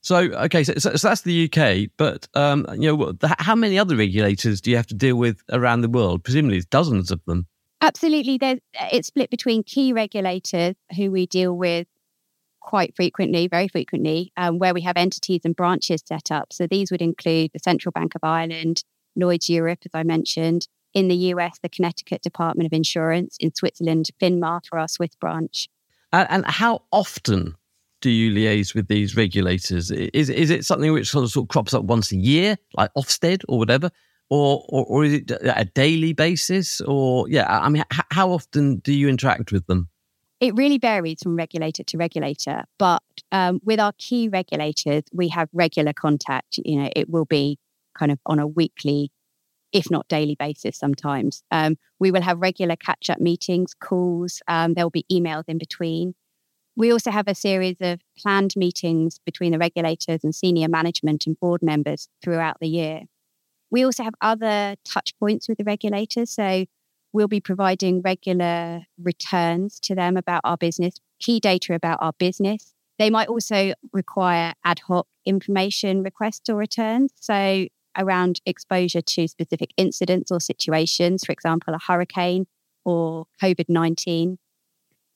So, 0.02 0.16
okay, 0.16 0.64
so, 0.64 0.74
so, 0.74 0.90
that's 0.90 1.22
the 1.22 1.44
UK, 1.44 1.90
but 1.98 2.26
um, 2.34 2.66
you 2.72 2.96
know, 2.96 3.12
how 3.38 3.54
many 3.54 3.78
other 3.78 3.96
regulators 3.96 4.62
do 4.62 4.70
you 4.70 4.76
have 4.76 4.86
to 4.86 4.94
deal 4.94 5.16
with 5.16 5.42
around 5.52 5.82
the 5.82 5.90
world? 5.90 6.24
Presumably, 6.24 6.56
it's 6.56 6.66
dozens 6.66 7.10
of 7.10 7.22
them. 7.26 7.46
Absolutely, 7.82 8.38
There's, 8.38 8.60
it's 8.92 9.08
split 9.08 9.30
between 9.30 9.62
key 9.62 9.92
regulators 9.92 10.74
who 10.96 11.10
we 11.10 11.26
deal 11.26 11.54
with 11.54 11.86
quite 12.60 12.94
frequently, 12.96 13.46
very 13.48 13.68
frequently, 13.68 14.32
um, 14.36 14.58
where 14.58 14.72
we 14.72 14.82
have 14.82 14.96
entities 14.96 15.40
and 15.44 15.56
branches 15.56 16.02
set 16.06 16.30
up. 16.30 16.52
So 16.52 16.66
these 16.66 16.90
would 16.90 17.02
include 17.02 17.50
the 17.52 17.58
Central 17.58 17.92
Bank 17.92 18.14
of 18.14 18.22
Ireland, 18.22 18.84
Lloyd's 19.16 19.48
Europe, 19.50 19.80
as 19.84 19.90
I 19.92 20.02
mentioned, 20.02 20.66
in 20.94 21.08
the 21.08 21.16
US, 21.16 21.58
the 21.62 21.68
Connecticut 21.68 22.22
Department 22.22 22.66
of 22.66 22.72
Insurance, 22.72 23.36
in 23.40 23.54
Switzerland, 23.54 24.10
FINMA 24.20 24.60
for 24.66 24.78
our 24.78 24.88
Swiss 24.88 25.14
branch. 25.16 25.68
And, 26.12 26.26
and 26.30 26.46
how 26.46 26.82
often 26.90 27.54
do 28.00 28.10
you 28.10 28.32
liaise 28.32 28.74
with 28.74 28.88
these 28.88 29.16
regulators? 29.16 29.90
Is 29.90 30.30
is 30.30 30.50
it 30.50 30.64
something 30.64 30.92
which 30.92 31.10
sort 31.10 31.24
of, 31.24 31.30
sort 31.30 31.44
of 31.44 31.48
crops 31.48 31.74
up 31.74 31.84
once 31.84 32.12
a 32.12 32.16
year, 32.16 32.56
like 32.74 32.90
Ofsted 32.96 33.42
or 33.48 33.58
whatever, 33.58 33.90
or, 34.30 34.64
or 34.68 34.84
or 34.86 35.04
is 35.04 35.14
it 35.14 35.30
a 35.30 35.64
daily 35.64 36.12
basis? 36.12 36.80
Or 36.80 37.28
yeah, 37.28 37.46
I 37.48 37.68
mean, 37.68 37.84
h- 37.92 38.00
how 38.10 38.30
often 38.30 38.76
do 38.78 38.92
you 38.92 39.08
interact 39.08 39.52
with 39.52 39.66
them? 39.66 39.88
It 40.40 40.54
really 40.54 40.78
varies 40.78 41.22
from 41.22 41.36
regulator 41.36 41.84
to 41.84 41.98
regulator, 41.98 42.64
but 42.78 43.02
um, 43.30 43.60
with 43.62 43.78
our 43.78 43.92
key 43.98 44.28
regulators, 44.28 45.02
we 45.12 45.28
have 45.28 45.48
regular 45.52 45.92
contact. 45.92 46.58
You 46.64 46.82
know, 46.82 46.90
it 46.96 47.10
will 47.10 47.26
be 47.26 47.58
kind 47.94 48.10
of 48.10 48.18
on 48.24 48.38
a 48.38 48.46
weekly, 48.46 49.12
if 49.72 49.90
not 49.90 50.08
daily 50.08 50.34
basis. 50.34 50.76
Sometimes 50.76 51.42
um, 51.50 51.76
we 51.98 52.10
will 52.10 52.22
have 52.22 52.40
regular 52.40 52.76
catch-up 52.76 53.20
meetings, 53.20 53.74
calls. 53.74 54.42
Um, 54.48 54.74
there 54.74 54.84
will 54.84 54.90
be 54.90 55.06
emails 55.10 55.44
in 55.48 55.58
between. 55.58 56.14
We 56.76 56.92
also 56.92 57.10
have 57.10 57.28
a 57.28 57.34
series 57.34 57.76
of 57.80 58.00
planned 58.18 58.54
meetings 58.56 59.18
between 59.26 59.52
the 59.52 59.58
regulators 59.58 60.24
and 60.24 60.34
senior 60.34 60.68
management 60.68 61.26
and 61.26 61.38
board 61.38 61.62
members 61.62 62.08
throughout 62.22 62.58
the 62.60 62.68
year. 62.68 63.02
We 63.70 63.84
also 63.84 64.02
have 64.02 64.14
other 64.20 64.76
touch 64.84 65.14
points 65.18 65.48
with 65.48 65.58
the 65.58 65.64
regulators. 65.64 66.30
So 66.30 66.64
we'll 67.12 67.28
be 67.28 67.40
providing 67.40 68.02
regular 68.02 68.82
returns 69.02 69.78
to 69.80 69.94
them 69.94 70.16
about 70.16 70.40
our 70.44 70.56
business, 70.56 70.94
key 71.20 71.40
data 71.40 71.74
about 71.74 71.98
our 72.00 72.12
business. 72.18 72.72
They 72.98 73.10
might 73.10 73.28
also 73.28 73.74
require 73.92 74.54
ad 74.64 74.80
hoc 74.80 75.06
information 75.24 76.02
requests 76.02 76.48
or 76.48 76.56
returns. 76.56 77.12
So 77.16 77.66
around 77.96 78.40
exposure 78.46 79.02
to 79.02 79.28
specific 79.28 79.70
incidents 79.76 80.30
or 80.30 80.40
situations, 80.40 81.24
for 81.24 81.32
example, 81.32 81.74
a 81.74 81.78
hurricane 81.78 82.46
or 82.84 83.26
COVID 83.42 83.68
19. 83.68 84.38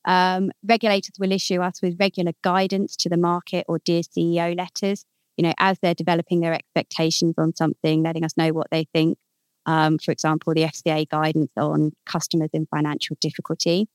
Um, 0.07 0.51
regulators 0.63 1.15
will 1.19 1.33
issue 1.33 1.63
us 1.63 1.81
with 1.83 1.97
regular 1.99 2.33
guidance 2.43 2.97
to 2.97 3.09
the 3.09 3.17
market 3.17 3.65
or 3.69 3.79
Dear 3.79 4.03
CEO 4.03 4.57
letters, 4.57 5.05
you 5.37 5.43
know, 5.43 5.55
as 5.59 5.79
they're 5.81 5.95
developing 5.95 6.41
their 6.41 6.53
expectations 6.53 7.35
on 7.39 7.55
something, 7.55 8.03
letting 8.03 8.25
us 8.25 8.37
know 8.37 8.53
what 8.53 8.69
they 8.71 8.87
think. 8.93 9.19
Um, 9.67 9.99
for 9.99 10.13
example, 10.13 10.53
the 10.53 10.65
FCA 10.65 11.09
guidance 11.09 11.51
on 11.57 11.93
customers 12.05 12.51
in 12.53 12.67
financial 12.67 13.17
difficulty. 13.21 13.89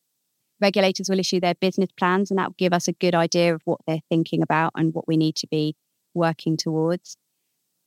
Regulators 0.59 1.09
will 1.09 1.19
issue 1.19 1.39
their 1.39 1.53
business 1.55 1.89
plans, 1.97 2.31
and 2.31 2.39
that 2.39 2.49
will 2.49 2.55
give 2.57 2.73
us 2.73 2.87
a 2.87 2.93
good 2.93 3.15
idea 3.15 3.53
of 3.53 3.61
what 3.65 3.79
they're 3.85 4.01
thinking 4.09 4.41
about 4.41 4.71
and 4.75 4.93
what 4.93 5.07
we 5.07 5.15
need 5.15 5.35
to 5.37 5.47
be 5.47 5.75
working 6.13 6.57
towards. 6.57 7.17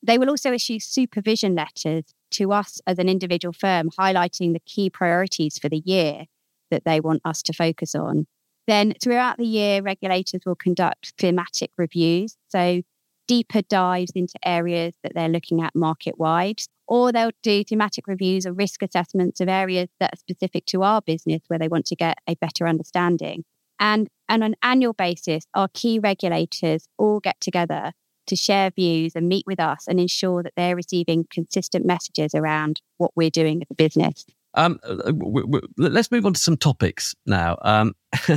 They 0.02 0.18
will 0.18 0.30
also 0.30 0.52
issue 0.52 0.78
supervision 0.80 1.54
letters 1.54 2.04
to 2.32 2.52
us 2.52 2.80
as 2.86 2.98
an 2.98 3.08
individual 3.08 3.52
firm, 3.52 3.90
highlighting 3.90 4.52
the 4.52 4.60
key 4.60 4.90
priorities 4.90 5.58
for 5.58 5.68
the 5.68 5.82
year 5.84 6.24
that 6.70 6.84
they 6.84 7.00
want 7.00 7.22
us 7.24 7.42
to 7.42 7.52
focus 7.52 7.94
on. 7.94 8.26
Then 8.66 8.94
throughout 9.02 9.38
the 9.38 9.46
year, 9.46 9.82
regulators 9.82 10.42
will 10.46 10.54
conduct 10.54 11.14
thematic 11.18 11.70
reviews. 11.76 12.36
So 12.48 12.82
deeper 13.28 13.62
dives 13.62 14.12
into 14.14 14.38
areas 14.44 14.94
that 15.02 15.14
they're 15.14 15.28
looking 15.28 15.62
at 15.62 15.74
market 15.74 16.18
wide, 16.18 16.62
or 16.88 17.12
they'll 17.12 17.30
do 17.42 17.64
thematic 17.64 18.06
reviews 18.06 18.46
or 18.46 18.52
risk 18.52 18.82
assessments 18.82 19.40
of 19.40 19.48
areas 19.48 19.88
that 20.00 20.12
are 20.14 20.18
specific 20.18 20.66
to 20.66 20.82
our 20.82 21.00
business 21.00 21.42
where 21.48 21.58
they 21.58 21.68
want 21.68 21.86
to 21.86 21.96
get 21.96 22.18
a 22.26 22.34
better 22.36 22.66
understanding. 22.66 23.44
And, 23.78 24.08
and 24.28 24.42
on 24.44 24.52
an 24.52 24.56
annual 24.62 24.92
basis, 24.92 25.44
our 25.54 25.68
key 25.72 25.98
regulators 25.98 26.88
all 26.98 27.20
get 27.20 27.40
together 27.40 27.92
to 28.26 28.36
share 28.36 28.70
views 28.70 29.12
and 29.14 29.28
meet 29.28 29.44
with 29.46 29.60
us 29.60 29.86
and 29.88 29.98
ensure 30.00 30.42
that 30.42 30.52
they're 30.56 30.76
receiving 30.76 31.26
consistent 31.30 31.84
messages 31.84 32.34
around 32.34 32.80
what 32.98 33.10
we're 33.16 33.30
doing 33.30 33.62
as 33.62 33.70
a 33.70 33.74
business. 33.74 34.24
Um, 34.54 34.78
uh, 34.84 34.96
w- 34.96 35.46
w- 35.46 35.68
let's 35.76 36.10
move 36.10 36.26
on 36.26 36.34
to 36.34 36.40
some 36.40 36.56
topics 36.56 37.14
now. 37.26 37.58
Um, 37.62 37.94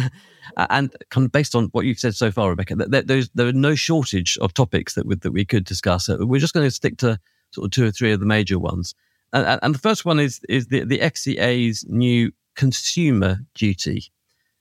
and 0.58 0.96
kind 1.10 1.26
of 1.26 1.32
based 1.32 1.56
on 1.56 1.66
what 1.72 1.86
you've 1.86 2.00
said 2.00 2.16
so 2.16 2.32
far, 2.32 2.50
Rebecca, 2.50 2.76
that 2.76 3.08
there's 3.08 3.30
there 3.36 3.48
are 3.48 3.54
no 3.54 3.76
shortage 3.76 4.38
of 4.40 4.54
topics 4.54 4.96
that 4.96 5.06
we, 5.06 5.16
that 5.16 5.32
we 5.32 5.46
could 5.46 5.66
discuss. 5.66 6.08
We're 6.08 6.40
just 6.40 6.54
going 6.54 6.68
to 6.68 6.72
stick 6.72 6.98
to 6.98 7.20
sort 7.52 7.66
of 7.66 7.72
two 7.72 7.86
or 7.86 7.92
three 7.92 8.14
of 8.14 8.20
the 8.20 8.26
major 8.26 8.60
ones. 8.60 8.96
And, 9.34 9.60
and 9.62 9.76
the 9.76 9.80
first 9.80 10.06
one 10.06 10.20
is 10.20 10.40
is 10.48 10.68
the 10.68 10.86
the 10.86 11.00
FCA's 11.00 11.86
new 11.90 12.32
consumer 12.56 13.40
duty. 13.54 14.06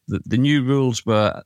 The, 0.09 0.21
the 0.27 0.39
new 0.39 0.65
rules 0.65 1.07
were 1.07 1.43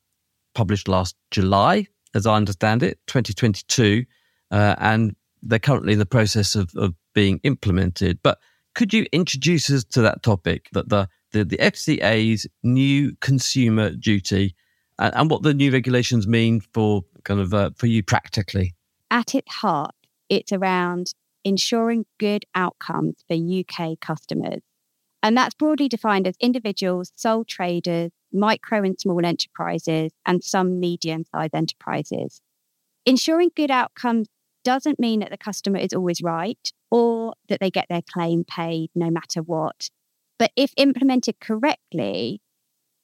published 0.54 0.88
last 0.88 1.14
July, 1.30 1.86
as 2.18 2.26
I 2.26 2.34
understand 2.34 2.82
it, 2.82 2.98
2022, 3.06 4.04
uh, 4.50 4.74
and 4.78 5.16
they're 5.42 5.58
currently 5.58 5.94
in 5.94 5.98
the 5.98 6.06
process 6.06 6.54
of, 6.54 6.70
of 6.76 6.94
being 7.14 7.40
implemented. 7.44 8.18
But 8.22 8.38
could 8.74 8.92
you 8.92 9.06
introduce 9.12 9.70
us 9.70 9.84
to 9.84 10.02
that 10.02 10.22
topic, 10.22 10.68
that 10.72 10.88
the 10.88 11.08
the, 11.32 11.44
the 11.44 11.58
FCA's 11.58 12.46
new 12.62 13.14
consumer 13.20 13.90
duty, 13.90 14.54
and, 14.98 15.14
and 15.14 15.30
what 15.30 15.42
the 15.42 15.52
new 15.52 15.70
regulations 15.70 16.26
mean 16.26 16.60
for 16.72 17.02
kind 17.24 17.40
of 17.40 17.54
uh, 17.54 17.70
for 17.76 17.86
you 17.86 18.02
practically? 18.02 18.74
At 19.10 19.34
its 19.34 19.52
heart, 19.52 19.94
it's 20.28 20.52
around 20.52 21.14
ensuring 21.44 22.06
good 22.18 22.44
outcomes 22.54 23.24
for 23.26 23.34
UK 23.34 24.00
customers. 24.00 24.62
And 25.22 25.36
that's 25.36 25.54
broadly 25.54 25.88
defined 25.88 26.26
as 26.26 26.36
individuals, 26.40 27.12
sole 27.16 27.44
traders, 27.44 28.12
micro 28.32 28.82
and 28.82 28.98
small 28.98 29.24
enterprises, 29.24 30.12
and 30.24 30.44
some 30.44 30.78
medium 30.78 31.24
sized 31.24 31.54
enterprises. 31.54 32.40
Ensuring 33.04 33.50
good 33.56 33.70
outcomes 33.70 34.28
doesn't 34.64 35.00
mean 35.00 35.20
that 35.20 35.30
the 35.30 35.38
customer 35.38 35.78
is 35.78 35.92
always 35.92 36.22
right 36.22 36.72
or 36.90 37.34
that 37.48 37.60
they 37.60 37.70
get 37.70 37.86
their 37.88 38.02
claim 38.02 38.44
paid 38.44 38.90
no 38.94 39.10
matter 39.10 39.40
what. 39.40 39.88
But 40.38 40.52
if 40.56 40.72
implemented 40.76 41.40
correctly, 41.40 42.40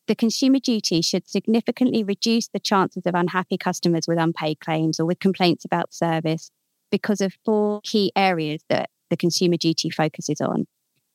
the 0.06 0.14
consumer 0.14 0.58
duty 0.58 1.00
should 1.00 1.28
significantly 1.28 2.04
reduce 2.04 2.48
the 2.48 2.60
chances 2.60 3.06
of 3.06 3.14
unhappy 3.14 3.56
customers 3.56 4.06
with 4.06 4.18
unpaid 4.18 4.60
claims 4.60 5.00
or 5.00 5.06
with 5.06 5.18
complaints 5.18 5.64
about 5.64 5.94
service 5.94 6.50
because 6.90 7.20
of 7.20 7.34
four 7.44 7.80
key 7.82 8.12
areas 8.14 8.62
that 8.68 8.90
the 9.10 9.16
consumer 9.16 9.56
duty 9.56 9.90
focuses 9.90 10.40
on. 10.40 10.66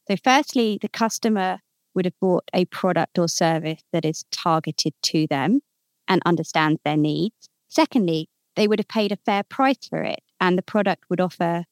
So, 0.10 0.16
firstly, 0.24 0.80
the 0.82 0.90
customer 0.90 1.60
would 1.94 2.06
have 2.06 2.20
bought 2.20 2.50
a 2.52 2.66
product 2.66 3.20
or 3.20 3.28
service 3.28 3.84
that 3.94 4.06
is 4.06 4.26
targeted 4.32 4.94
to 5.04 5.28
them 5.28 5.60
and 6.08 6.22
understands 6.26 6.80
their 6.84 6.98
needs. 6.98 7.48
Secondly, 7.68 8.28
they 8.56 8.68
would 8.68 8.80
have 8.80 8.88
paid 8.88 9.12
a 9.12 9.18
fair 9.18 9.44
price 9.44 9.88
for 9.88 10.02
it 10.02 10.22
and 10.42 10.58
the 10.58 10.64
product 10.64 11.04
would 11.10 11.22
offer 11.22 11.66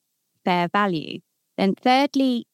fair 0.45 0.67
value. 0.71 1.21
Then, 1.57 1.73
thirdly, 1.73 2.45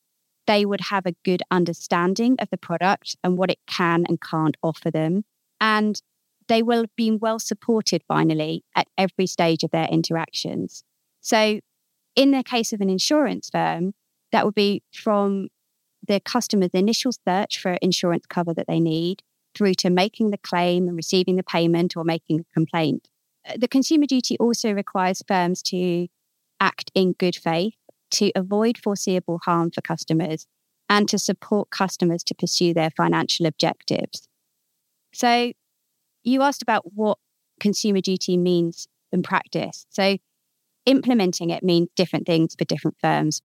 they 0.48 0.66
would 0.66 0.82
have 0.90 1.06
a 1.06 1.16
good 1.26 1.42
understanding 1.52 2.38
of 2.40 2.50
the 2.50 2.58
product 2.58 3.18
and 3.22 3.38
what 3.38 3.52
it 3.52 3.60
can 3.68 4.06
and 4.08 4.22
can't 4.22 4.56
offer 4.64 4.90
them. 4.90 5.26
And 5.60 6.02
they 6.48 6.64
will 6.64 6.82
have 6.82 6.96
been 6.96 7.20
well 7.20 7.40
supported 7.40 8.04
finally 8.08 8.64
at 8.74 8.88
every 8.98 9.28
stage 9.28 9.64
of 9.64 9.72
their 9.72 9.88
interactions. 9.88 10.86
So, 11.20 11.60
in 12.16 12.32
the 12.32 12.44
case 12.44 12.72
of 12.72 12.80
an 12.80 12.90
insurance 12.90 13.50
firm, 13.50 13.94
that 14.32 14.46
would 14.46 14.56
be 14.56 14.82
from 14.94 15.50
the 16.06 16.20
customer's 16.20 16.72
initial 16.74 17.12
search 17.12 17.60
for 17.60 17.74
insurance 17.82 18.26
cover 18.28 18.54
that 18.54 18.68
they 18.68 18.80
need 18.80 19.24
through 19.56 19.74
to 19.76 19.90
making 19.90 20.32
the 20.32 20.38
claim 20.38 20.88
and 20.88 20.98
receiving 20.98 21.36
the 21.36 21.44
payment 21.44 21.96
or 21.96 22.04
making 22.04 22.40
a 22.40 22.54
complaint. 22.54 23.10
Uh, 23.48 23.54
the 23.58 23.68
consumer 23.68 24.06
duty 24.06 24.38
also 24.40 24.72
requires 24.72 25.22
firms 25.28 25.62
to 25.62 26.08
act 26.60 26.92
in 26.96 27.14
good 27.14 27.36
faith, 27.36 27.76
to 28.12 28.32
avoid 28.36 28.78
foreseeable 28.78 29.40
harm 29.46 29.72
for 29.72 29.82
customers, 29.82 30.48
and 30.90 31.08
to 31.10 31.18
support 31.18 31.70
customers 31.70 32.24
to 32.24 32.36
pursue 32.36 32.74
their 32.74 32.90
financial 32.92 33.46
objectives. 33.46 34.28
So, 35.14 35.54
you 36.24 36.42
asked 36.42 36.62
about 36.62 36.94
what 36.94 37.18
consumer 37.60 38.02
duty 38.02 38.38
means 38.38 38.88
in 39.12 39.24
practice. 39.24 39.86
So, 39.90 40.18
implementing 40.86 41.50
it 41.50 41.64
means 41.64 41.90
different 41.96 42.26
things 42.26 42.56
for 42.58 42.66
different 42.66 42.98
firms. 43.00 43.42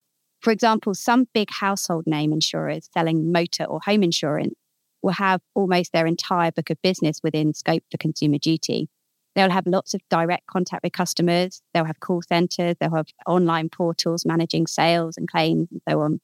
For 0.47 0.53
example, 0.53 0.95
some 0.95 1.27
big 1.35 1.51
household 1.51 2.05
name 2.07 2.33
insurers 2.33 2.89
selling 2.95 3.33
motor 3.33 3.65
or 3.65 3.81
home 3.85 4.05
insurance 4.05 4.55
will 5.03 5.15
have 5.15 5.41
almost 5.57 5.91
their 5.93 6.07
entire 6.07 6.53
book 6.53 6.71
of 6.71 6.81
business 6.83 7.19
within 7.21 7.53
scope 7.53 7.83
for 7.91 7.99
consumer 7.99 8.39
duty. 8.39 8.89
They'll 9.35 9.51
have 9.51 9.67
lots 9.67 9.93
of 9.93 10.03
direct 10.09 10.47
contact 10.47 10.85
with 10.85 10.93
customers. 10.93 11.63
They'll 11.75 11.85
have 11.85 11.99
call 11.99 12.23
centers. 12.23 12.77
They'll 12.79 12.95
have 12.95 13.09
online 13.27 13.71
portals 13.71 14.25
managing 14.25 14.69
sales 14.69 15.17
and 15.17 15.29
claims 15.29 15.67
and 15.73 15.81
so 15.89 16.01
on. 16.01 16.21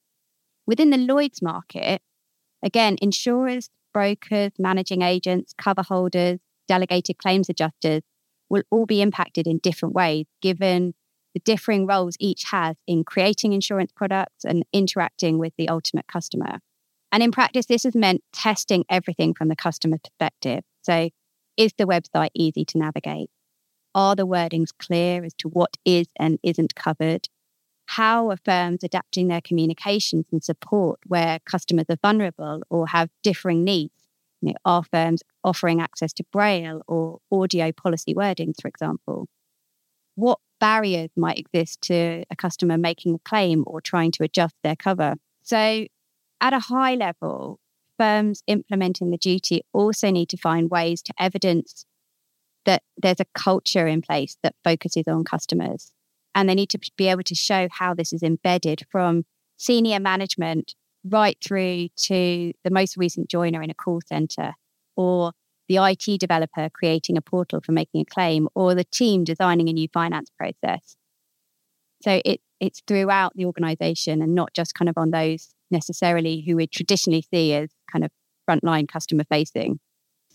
Within 0.68 0.90
the 0.90 0.98
Lloyd's 0.98 1.42
market, 1.42 2.00
again, 2.62 2.98
insurers, 3.02 3.70
brokers, 3.92 4.52
managing 4.56 5.02
agents, 5.02 5.52
cover 5.58 5.82
holders, 5.82 6.38
delegated 6.68 7.18
claims 7.18 7.48
adjusters 7.48 8.02
will 8.48 8.62
all 8.70 8.86
be 8.86 9.02
impacted 9.02 9.48
in 9.48 9.58
different 9.58 9.96
ways 9.96 10.26
given 10.40 10.94
the 11.34 11.40
differing 11.40 11.86
roles 11.86 12.16
each 12.20 12.44
has 12.50 12.76
in 12.86 13.04
creating 13.04 13.52
insurance 13.52 13.92
products 13.92 14.44
and 14.44 14.64
interacting 14.72 15.38
with 15.38 15.52
the 15.56 15.68
ultimate 15.68 16.06
customer. 16.06 16.58
And 17.10 17.22
in 17.22 17.30
practice, 17.30 17.66
this 17.66 17.84
has 17.84 17.94
meant 17.94 18.22
testing 18.32 18.84
everything 18.88 19.34
from 19.34 19.48
the 19.48 19.56
customer 19.56 19.98
perspective. 19.98 20.62
So 20.82 21.10
Is 21.56 21.72
the 21.76 21.84
website 21.84 22.30
easy 22.34 22.64
to 22.66 22.78
navigate? 22.78 23.30
Are 23.94 24.16
the 24.16 24.26
wordings 24.26 24.70
clear 24.78 25.24
as 25.24 25.34
to 25.34 25.48
what 25.48 25.76
is 25.84 26.06
and 26.18 26.38
isn't 26.42 26.74
covered? 26.74 27.28
How 27.86 28.30
are 28.30 28.38
firms 28.42 28.82
adapting 28.82 29.28
their 29.28 29.42
communications 29.42 30.24
and 30.32 30.42
support 30.42 31.00
where 31.06 31.40
customers 31.44 31.86
are 31.90 31.98
vulnerable 32.00 32.62
or 32.70 32.88
have 32.88 33.10
differing 33.22 33.64
needs? 33.64 33.92
You 34.40 34.50
know, 34.50 34.54
are 34.64 34.82
firms 34.82 35.22
offering 35.44 35.80
access 35.80 36.12
to 36.14 36.24
Braille 36.32 36.82
or 36.88 37.18
audio 37.30 37.70
policy 37.70 38.14
wordings, 38.14 38.60
for 38.62 38.68
example? 38.68 39.28
What 40.14 40.38
barriers 40.62 41.10
might 41.16 41.40
exist 41.40 41.82
to 41.82 42.24
a 42.30 42.36
customer 42.36 42.78
making 42.78 43.16
a 43.16 43.28
claim 43.28 43.64
or 43.66 43.80
trying 43.80 44.12
to 44.12 44.22
adjust 44.22 44.54
their 44.62 44.76
cover? 44.76 45.16
So, 45.42 45.86
at 46.40 46.52
a 46.52 46.60
high 46.60 46.94
level, 46.94 47.58
firms 47.98 48.44
implementing 48.46 49.10
the 49.10 49.18
duty 49.18 49.62
also 49.72 50.10
need 50.12 50.28
to 50.28 50.36
find 50.36 50.70
ways 50.70 51.02
to 51.02 51.14
evidence 51.18 51.84
that 52.64 52.84
there's 52.96 53.18
a 53.18 53.26
culture 53.34 53.88
in 53.88 54.02
place 54.02 54.36
that 54.44 54.54
focuses 54.62 55.08
on 55.08 55.24
customers. 55.24 55.92
And 56.32 56.48
they 56.48 56.54
need 56.54 56.70
to 56.70 56.80
be 56.96 57.08
able 57.08 57.24
to 57.24 57.34
show 57.34 57.66
how 57.70 57.92
this 57.92 58.12
is 58.12 58.22
embedded 58.22 58.84
from 58.88 59.24
senior 59.56 59.98
management 59.98 60.76
right 61.04 61.36
through 61.44 61.88
to 61.96 62.52
the 62.62 62.70
most 62.70 62.96
recent 62.96 63.28
joiner 63.28 63.62
in 63.62 63.70
a 63.70 63.74
call 63.74 64.00
center 64.06 64.52
or 64.94 65.32
the 65.72 65.82
IT 65.82 66.20
developer 66.20 66.68
creating 66.68 67.16
a 67.16 67.22
portal 67.22 67.60
for 67.64 67.72
making 67.72 68.02
a 68.02 68.04
claim 68.04 68.46
or 68.54 68.74
the 68.74 68.84
team 68.84 69.24
designing 69.24 69.70
a 69.70 69.72
new 69.72 69.88
finance 69.88 70.30
process. 70.38 70.96
So 72.02 72.20
it, 72.24 72.40
it's 72.60 72.82
throughout 72.86 73.32
the 73.34 73.46
organization 73.46 74.20
and 74.20 74.34
not 74.34 74.52
just 74.52 74.74
kind 74.74 74.90
of 74.90 74.98
on 74.98 75.12
those 75.12 75.54
necessarily 75.70 76.42
who 76.42 76.56
we 76.56 76.66
traditionally 76.66 77.24
see 77.32 77.54
as 77.54 77.70
kind 77.90 78.04
of 78.04 78.10
frontline 78.48 78.86
customer 78.86 79.24
facing. 79.24 79.80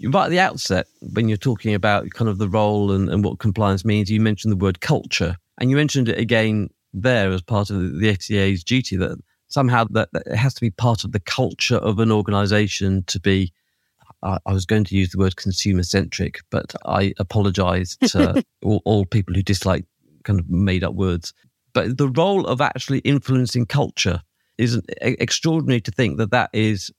Right 0.03 0.25
at 0.25 0.31
the 0.31 0.39
outset, 0.39 0.87
when 1.13 1.27
you're 1.27 1.37
talking 1.37 1.75
about 1.75 2.09
kind 2.11 2.29
of 2.29 2.39
the 2.39 2.49
role 2.49 2.91
and, 2.91 3.07
and 3.07 3.23
what 3.23 3.37
compliance 3.37 3.85
means, 3.85 4.09
you 4.09 4.19
mentioned 4.19 4.51
the 4.51 4.57
word 4.57 4.79
culture. 4.79 5.35
And 5.59 5.69
you 5.69 5.75
mentioned 5.75 6.09
it 6.09 6.17
again 6.17 6.69
there 6.93 7.29
as 7.31 7.43
part 7.43 7.69
of 7.69 7.99
the 7.99 8.15
FCA's 8.15 8.63
duty 8.63 8.95
that 8.97 9.19
somehow 9.49 9.85
that, 9.91 10.09
that, 10.13 10.23
it 10.25 10.35
has 10.35 10.55
to 10.55 10.61
be 10.61 10.71
part 10.71 11.03
of 11.03 11.11
the 11.11 11.19
culture 11.19 11.77
of 11.77 11.99
an 11.99 12.11
organization 12.11 13.03
to 13.03 13.19
be 13.19 13.51
I, 14.23 14.37
I 14.45 14.53
was 14.53 14.65
going 14.65 14.83
to 14.85 14.95
use 14.95 15.09
the 15.09 15.19
word 15.19 15.35
consumer 15.35 15.83
centric 15.83 16.39
but 16.49 16.75
i 16.85 17.13
apologize 17.19 17.97
to 18.07 18.43
all, 18.63 18.81
all, 18.85 19.05
people 19.05 19.33
who 19.33 19.43
dislike 19.43 19.85
kind 20.27 20.39
of 20.39 20.49
made 20.49 20.83
up 20.83 20.93
words. 20.93 21.33
But 21.73 21.97
the 21.97 22.09
role 22.09 22.45
of 22.45 22.61
actually 22.61 22.99
influencing 22.99 23.65
culture 23.65 24.21
is 24.57 24.81
extraordinary 25.01 25.81
to 25.81 25.91
think 25.91 26.17
that 26.17 26.31
that 26.31 26.49
is 26.53 26.91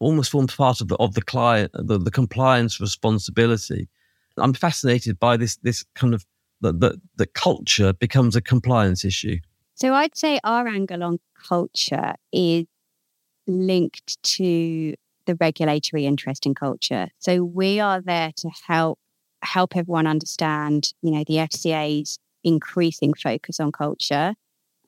almost 0.00 0.30
forms 0.30 0.54
part 0.54 0.80
of 0.80 0.88
the 0.88 0.96
of 0.96 1.14
the 1.14 1.22
client 1.22 1.70
the, 1.74 1.98
the 1.98 2.10
compliance 2.10 2.80
responsibility. 2.80 3.88
I'm 4.36 4.54
fascinated 4.54 5.18
by 5.20 5.36
this 5.36 5.56
this 5.58 5.84
kind 5.94 6.14
of 6.14 6.26
that 6.60 6.80
the, 6.80 7.00
the 7.16 7.26
culture 7.26 7.92
becomes 7.92 8.34
a 8.34 8.40
compliance 8.40 9.04
issue. 9.04 9.38
So 9.74 9.94
I'd 9.94 10.16
say 10.16 10.40
our 10.44 10.66
angle 10.66 11.02
on 11.02 11.18
culture 11.48 12.14
is 12.32 12.64
linked 13.46 14.22
to 14.22 14.94
the 15.26 15.36
regulatory 15.40 16.06
interest 16.06 16.46
in 16.46 16.54
culture. 16.54 17.08
So 17.18 17.44
we 17.44 17.80
are 17.80 18.00
there 18.00 18.32
to 18.36 18.50
help 18.66 18.98
help 19.42 19.76
everyone 19.76 20.06
understand, 20.06 20.92
you 21.02 21.10
know, 21.10 21.24
the 21.26 21.34
FCA's 21.34 22.18
increasing 22.42 23.12
focus 23.14 23.60
on 23.60 23.72
culture 23.72 24.34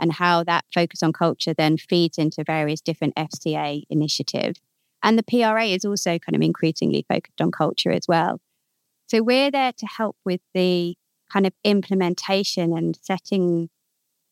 and 0.00 0.12
how 0.12 0.44
that 0.44 0.64
focus 0.74 1.02
on 1.02 1.12
culture 1.12 1.54
then 1.54 1.76
feeds 1.76 2.18
into 2.18 2.44
various 2.44 2.80
different 2.80 3.14
FCA 3.16 3.82
initiatives. 3.88 4.60
And 5.02 5.18
the 5.18 5.22
PRA 5.22 5.66
is 5.66 5.84
also 5.84 6.18
kind 6.18 6.34
of 6.34 6.42
increasingly 6.42 7.04
focused 7.08 7.40
on 7.40 7.50
culture 7.50 7.92
as 7.92 8.06
well. 8.08 8.40
So 9.06 9.22
we're 9.22 9.50
there 9.50 9.72
to 9.72 9.86
help 9.86 10.16
with 10.24 10.40
the 10.52 10.96
kind 11.32 11.46
of 11.46 11.52
implementation 11.64 12.76
and 12.76 12.98
setting 13.02 13.68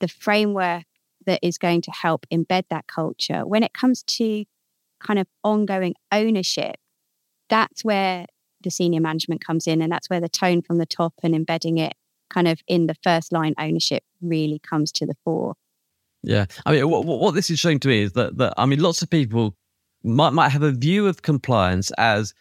the 0.00 0.08
framework 0.08 0.84
that 1.26 1.40
is 1.42 1.58
going 1.58 1.80
to 1.82 1.90
help 1.90 2.26
embed 2.30 2.64
that 2.70 2.86
culture. 2.86 3.46
When 3.46 3.62
it 3.62 3.72
comes 3.72 4.02
to 4.02 4.44
kind 5.06 5.18
of 5.18 5.26
ongoing 5.42 5.94
ownership, 6.10 6.76
that's 7.48 7.84
where 7.84 8.26
the 8.62 8.70
senior 8.70 9.00
management 9.00 9.44
comes 9.44 9.66
in. 9.66 9.82
And 9.82 9.92
that's 9.92 10.08
where 10.08 10.20
the 10.20 10.28
tone 10.28 10.62
from 10.62 10.78
the 10.78 10.86
top 10.86 11.14
and 11.22 11.34
embedding 11.34 11.78
it 11.78 11.92
kind 12.30 12.48
of 12.48 12.60
in 12.66 12.86
the 12.86 12.94
first 13.02 13.32
line 13.32 13.54
ownership 13.58 14.02
really 14.22 14.58
comes 14.58 14.90
to 14.92 15.06
the 15.06 15.14
fore. 15.24 15.54
Yeah. 16.22 16.46
I 16.64 16.72
mean, 16.72 16.88
what, 16.88 17.04
what 17.04 17.34
this 17.34 17.50
is 17.50 17.58
showing 17.58 17.80
to 17.80 17.88
me 17.88 18.02
is 18.02 18.12
that, 18.12 18.38
that, 18.38 18.54
I 18.56 18.64
mean, 18.66 18.80
lots 18.80 19.02
of 19.02 19.10
people 19.10 19.54
might, 20.02 20.30
might 20.30 20.48
have 20.48 20.62
a 20.62 20.72
view 20.72 21.06
of 21.06 21.22
compliance 21.22 21.90
as 21.98 22.34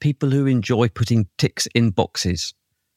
people 0.00 0.30
who 0.30 0.46
enjoy 0.46 0.88
putting 0.88 1.28
ticks 1.38 1.66
in 1.74 1.90
boxes. 1.90 2.52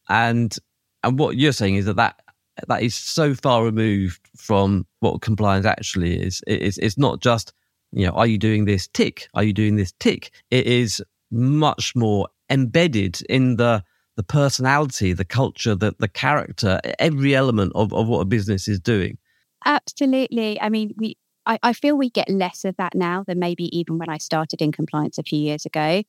And, 0.10 0.56
and 1.04 1.20
what 1.20 1.38
you're 1.38 1.52
saying 1.52 1.76
is 1.76 1.86
that 1.86 1.96
that 1.98 2.20
that 2.68 2.84
is 2.84 2.96
so 2.96 3.34
far 3.34 3.64
removed 3.64 4.20
from 4.36 4.86
what 5.00 5.22
compliance 5.22 5.66
actually 5.66 6.20
is. 6.22 6.42
It 6.48 6.62
is 6.62 6.78
it's 6.80 6.98
not 6.98 7.22
just, 7.22 7.54
you 7.92 8.08
know, 8.08 8.14
are 8.14 8.28
you 8.28 8.38
doing 8.38 8.66
this 8.66 8.88
tick? 8.88 9.28
Are 9.34 9.44
you 9.44 9.54
doing 9.54 9.76
this 9.76 9.94
tick? 10.00 10.32
It 10.50 10.66
is 10.68 11.02
much 11.30 11.96
more 11.96 12.28
embedded 12.50 13.22
in 13.24 13.58
the 13.58 13.84
the 14.18 14.24
personality, 14.24 15.14
the 15.14 15.26
culture, 15.26 15.76
the 15.76 15.96
the 16.00 16.08
character, 16.08 16.80
every 17.00 17.36
element 17.36 17.72
of, 17.76 17.94
of 17.94 18.08
what 18.08 18.20
a 18.20 18.26
business 18.26 18.68
is 18.68 18.80
doing. 18.80 19.18
Absolutely. 19.66 20.60
I 20.60 20.70
mean, 20.70 20.94
we 20.98 21.18
I, 21.46 21.60
I 21.64 21.74
feel 21.74 21.98
we 21.98 22.10
get 22.10 22.30
less 22.30 22.66
of 22.66 22.76
that 22.78 22.96
now 22.96 23.24
than 23.26 23.40
maybe 23.40 23.76
even 23.78 23.98
when 23.98 24.10
I 24.10 24.18
started 24.18 24.62
in 24.62 24.72
compliance 24.72 25.18
a 25.18 25.24
few 25.24 25.40
years 25.40 25.66
ago. 25.66 26.04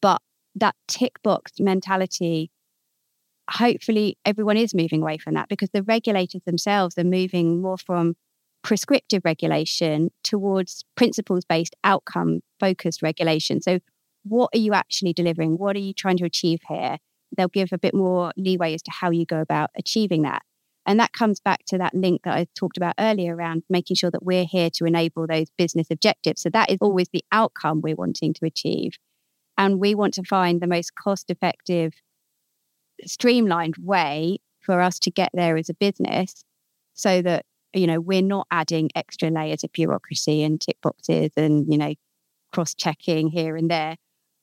But 0.00 0.22
that 0.56 0.74
tick 0.88 1.22
box 1.22 1.52
mentality 1.60 2.50
hopefully 3.50 4.16
everyone 4.24 4.56
is 4.56 4.74
moving 4.74 5.02
away 5.02 5.18
from 5.18 5.34
that 5.34 5.48
because 5.48 5.70
the 5.70 5.82
regulators 5.82 6.42
themselves 6.44 6.96
are 6.96 7.04
moving 7.04 7.60
more 7.60 7.78
from 7.78 8.14
prescriptive 8.62 9.22
regulation 9.24 10.10
towards 10.22 10.84
principles 10.96 11.44
based 11.44 11.74
outcome 11.84 12.40
focused 12.58 13.02
regulation. 13.02 13.60
So, 13.60 13.80
what 14.24 14.50
are 14.54 14.58
you 14.58 14.74
actually 14.74 15.12
delivering? 15.12 15.56
What 15.56 15.76
are 15.76 15.80
you 15.80 15.94
trying 15.94 16.18
to 16.18 16.24
achieve 16.24 16.60
here? 16.68 16.98
They'll 17.36 17.48
give 17.48 17.72
a 17.72 17.78
bit 17.78 17.94
more 17.94 18.32
leeway 18.36 18.74
as 18.74 18.82
to 18.82 18.90
how 18.90 19.10
you 19.10 19.24
go 19.24 19.40
about 19.40 19.70
achieving 19.76 20.22
that. 20.22 20.42
And 20.86 20.98
that 20.98 21.12
comes 21.12 21.40
back 21.40 21.60
to 21.66 21.78
that 21.78 21.94
link 21.94 22.22
that 22.24 22.34
I 22.34 22.46
talked 22.54 22.76
about 22.76 22.94
earlier 22.98 23.36
around 23.36 23.62
making 23.70 23.96
sure 23.96 24.10
that 24.10 24.24
we're 24.24 24.44
here 24.44 24.70
to 24.70 24.84
enable 24.84 25.26
those 25.26 25.48
business 25.56 25.88
objectives. 25.90 26.42
So, 26.42 26.50
that 26.50 26.70
is 26.70 26.78
always 26.80 27.08
the 27.12 27.24
outcome 27.32 27.80
we're 27.80 27.96
wanting 27.96 28.34
to 28.34 28.46
achieve. 28.46 28.92
And 29.56 29.78
we 29.78 29.94
want 29.94 30.14
to 30.14 30.22
find 30.22 30.60
the 30.60 30.66
most 30.66 30.94
cost 30.94 31.30
effective 31.30 31.92
streamlined 33.06 33.76
way 33.78 34.38
for 34.60 34.80
us 34.80 34.98
to 35.00 35.10
get 35.10 35.30
there 35.32 35.56
as 35.56 35.68
a 35.68 35.74
business 35.74 36.44
so 36.94 37.22
that 37.22 37.44
you 37.72 37.86
know 37.86 38.00
we're 38.00 38.22
not 38.22 38.46
adding 38.50 38.90
extra 38.94 39.30
layers 39.30 39.64
of 39.64 39.72
bureaucracy 39.72 40.42
and 40.42 40.60
tick 40.60 40.76
boxes 40.82 41.30
and 41.36 41.70
you 41.70 41.78
know 41.78 41.94
cross 42.52 42.74
checking 42.74 43.28
here 43.28 43.56
and 43.56 43.70
there 43.70 43.96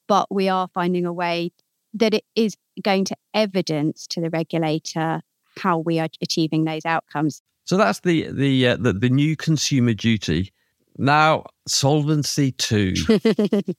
but 0.07 0.27
we 0.31 0.47
are 0.47 0.69
finding 0.73 1.05
a 1.05 1.13
way 1.13 1.51
that 1.93 2.13
it 2.13 2.23
is 2.35 2.55
going 2.81 3.03
to 3.03 3.15
evidence 3.33 4.07
to 4.07 4.21
the 4.21 4.29
regulator 4.29 5.21
how 5.57 5.77
we 5.77 5.99
are 5.99 6.09
achieving 6.21 6.63
those 6.65 6.85
outcomes 6.85 7.41
so 7.65 7.77
that's 7.77 8.01
the 8.01 8.31
the 8.31 8.67
uh, 8.67 8.77
the, 8.77 8.93
the 8.93 9.09
new 9.09 9.35
consumer 9.35 9.93
duty 9.93 10.53
now 10.97 11.43
solvency 11.67 12.51
2 12.53 12.93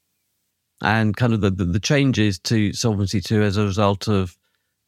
and 0.83 1.17
kind 1.17 1.33
of 1.33 1.41
the, 1.41 1.51
the, 1.51 1.65
the 1.65 1.81
changes 1.81 2.39
to 2.39 2.73
solvency 2.73 3.21
2 3.21 3.43
as 3.43 3.57
a 3.57 3.65
result 3.65 4.09
of 4.09 4.37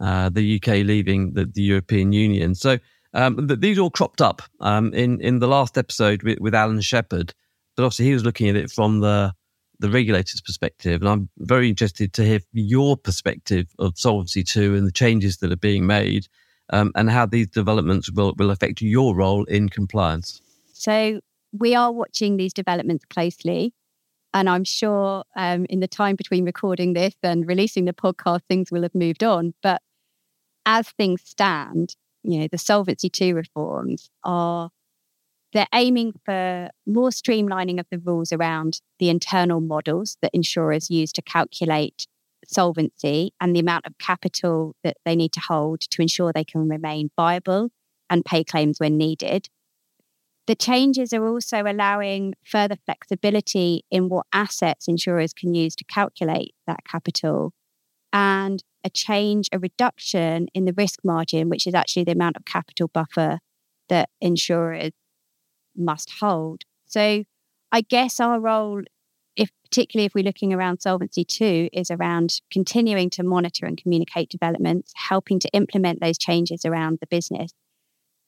uh, 0.00 0.30
the 0.30 0.56
UK 0.56 0.84
leaving 0.86 1.32
the, 1.34 1.44
the 1.44 1.62
European 1.62 2.12
Union. 2.12 2.54
So 2.54 2.78
um, 3.14 3.48
th- 3.48 3.60
these 3.60 3.78
all 3.78 3.90
cropped 3.90 4.20
up 4.20 4.42
um, 4.60 4.92
in 4.94 5.20
in 5.20 5.38
the 5.38 5.48
last 5.48 5.76
episode 5.76 6.22
with, 6.22 6.38
with 6.40 6.54
Alan 6.54 6.80
Shepherd, 6.80 7.34
but 7.76 7.84
obviously 7.84 8.06
he 8.06 8.14
was 8.14 8.24
looking 8.24 8.48
at 8.48 8.56
it 8.56 8.70
from 8.70 9.00
the 9.00 9.32
the 9.78 9.90
regulator's 9.90 10.40
perspective, 10.40 11.00
and 11.00 11.08
I'm 11.08 11.28
very 11.38 11.68
interested 11.68 12.12
to 12.12 12.24
hear 12.24 12.40
your 12.52 12.96
perspective 12.96 13.66
of 13.78 13.98
Solvency 13.98 14.42
two 14.42 14.74
and 14.74 14.86
the 14.86 14.92
changes 14.92 15.38
that 15.38 15.52
are 15.52 15.56
being 15.56 15.86
made, 15.86 16.26
um, 16.72 16.92
and 16.94 17.10
how 17.10 17.26
these 17.26 17.48
developments 17.48 18.10
will 18.12 18.34
will 18.38 18.50
affect 18.50 18.82
your 18.82 19.16
role 19.16 19.44
in 19.44 19.68
compliance. 19.68 20.42
So 20.72 21.20
we 21.52 21.74
are 21.74 21.92
watching 21.92 22.36
these 22.36 22.52
developments 22.52 23.04
closely. 23.04 23.72
And 24.32 24.48
I'm 24.48 24.62
sure 24.62 25.24
um, 25.34 25.66
in 25.68 25.80
the 25.80 25.88
time 25.88 26.14
between 26.14 26.44
recording 26.44 26.92
this 26.92 27.16
and 27.20 27.48
releasing 27.48 27.86
the 27.86 27.92
podcast, 27.92 28.42
things 28.48 28.70
will 28.70 28.82
have 28.82 28.94
moved 28.94 29.24
on. 29.24 29.54
But 29.60 29.82
as 30.64 30.88
things 30.90 31.22
stand, 31.24 31.96
you 32.22 32.40
know, 32.40 32.48
the 32.50 32.58
Solvency 32.58 33.10
II 33.20 33.34
reforms 33.34 34.10
are 34.24 34.70
they're 35.52 35.66
aiming 35.74 36.12
for 36.24 36.70
more 36.86 37.10
streamlining 37.10 37.80
of 37.80 37.86
the 37.90 37.98
rules 37.98 38.32
around 38.32 38.80
the 38.98 39.08
internal 39.08 39.60
models 39.60 40.16
that 40.22 40.30
insurers 40.32 40.90
use 40.90 41.12
to 41.12 41.22
calculate 41.22 42.06
solvency 42.46 43.32
and 43.40 43.54
the 43.54 43.60
amount 43.60 43.86
of 43.86 43.98
capital 43.98 44.74
that 44.84 44.96
they 45.04 45.16
need 45.16 45.32
to 45.32 45.40
hold 45.40 45.80
to 45.80 46.02
ensure 46.02 46.32
they 46.32 46.44
can 46.44 46.68
remain 46.68 47.10
viable 47.16 47.70
and 48.08 48.24
pay 48.24 48.44
claims 48.44 48.78
when 48.78 48.96
needed. 48.96 49.48
The 50.46 50.54
changes 50.54 51.12
are 51.12 51.26
also 51.26 51.62
allowing 51.62 52.34
further 52.44 52.76
flexibility 52.84 53.84
in 53.90 54.08
what 54.08 54.26
assets 54.32 54.88
insurers 54.88 55.32
can 55.32 55.54
use 55.54 55.76
to 55.76 55.84
calculate 55.84 56.54
that 56.66 56.80
capital 56.84 57.52
and 58.12 58.62
a 58.84 58.90
change, 58.90 59.48
a 59.52 59.58
reduction 59.58 60.48
in 60.54 60.64
the 60.64 60.72
risk 60.72 61.00
margin, 61.04 61.48
which 61.48 61.66
is 61.66 61.74
actually 61.74 62.04
the 62.04 62.12
amount 62.12 62.36
of 62.36 62.44
capital 62.44 62.88
buffer 62.88 63.38
that 63.88 64.08
insurers 64.20 64.92
must 65.76 66.10
hold. 66.20 66.62
So 66.86 67.24
I 67.72 67.80
guess 67.82 68.20
our 68.20 68.40
role, 68.40 68.82
if 69.36 69.50
particularly 69.64 70.06
if 70.06 70.14
we're 70.14 70.24
looking 70.24 70.52
around 70.52 70.80
Solvency 70.80 71.26
II, 71.40 71.70
is 71.72 71.90
around 71.90 72.40
continuing 72.50 73.10
to 73.10 73.22
monitor 73.22 73.66
and 73.66 73.80
communicate 73.80 74.30
developments, 74.30 74.92
helping 74.96 75.38
to 75.40 75.50
implement 75.52 76.00
those 76.00 76.18
changes 76.18 76.64
around 76.64 76.98
the 77.00 77.06
business. 77.06 77.52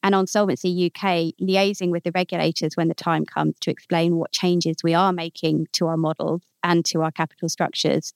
And 0.04 0.14
on 0.14 0.26
Solvency 0.26 0.86
UK, 0.86 1.34
liaising 1.40 1.90
with 1.90 2.02
the 2.02 2.12
regulators 2.12 2.76
when 2.76 2.88
the 2.88 2.94
time 2.94 3.24
comes 3.24 3.56
to 3.60 3.70
explain 3.70 4.16
what 4.16 4.32
changes 4.32 4.76
we 4.82 4.94
are 4.94 5.12
making 5.12 5.68
to 5.72 5.86
our 5.86 5.96
models 5.96 6.42
and 6.62 6.84
to 6.86 7.02
our 7.02 7.12
capital 7.12 7.48
structures 7.48 8.12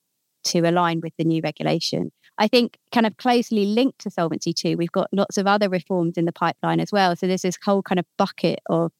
to 0.47 0.59
align 0.61 1.01
with 1.01 1.13
the 1.17 1.23
new 1.23 1.41
regulation. 1.43 2.11
I 2.37 2.47
think 2.47 2.77
kind 2.91 3.05
of 3.05 3.17
closely 3.17 3.65
linked 3.65 3.99
to 3.99 4.11
Solvency 4.11 4.53
II, 4.63 4.75
we've 4.75 4.91
got 4.91 5.09
lots 5.11 5.37
of 5.37 5.47
other 5.47 5.69
reforms 5.69 6.17
in 6.17 6.25
the 6.25 6.31
pipeline 6.31 6.79
as 6.79 6.91
well. 6.91 7.15
So 7.15 7.27
there's 7.27 7.41
this 7.41 7.57
whole 7.63 7.81
kind 7.81 7.99
of 7.99 8.05
bucket 8.17 8.59
of 8.67 8.91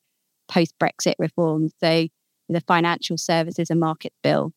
post 0.48 0.74
Brexit 0.80 1.16
reforms. 1.20 1.74
So 1.80 2.08
the 2.50 2.62
Financial 2.62 3.18
Services 3.18 3.70
and 3.70 3.80
Markets 3.80 4.16
Bill, 4.24 4.54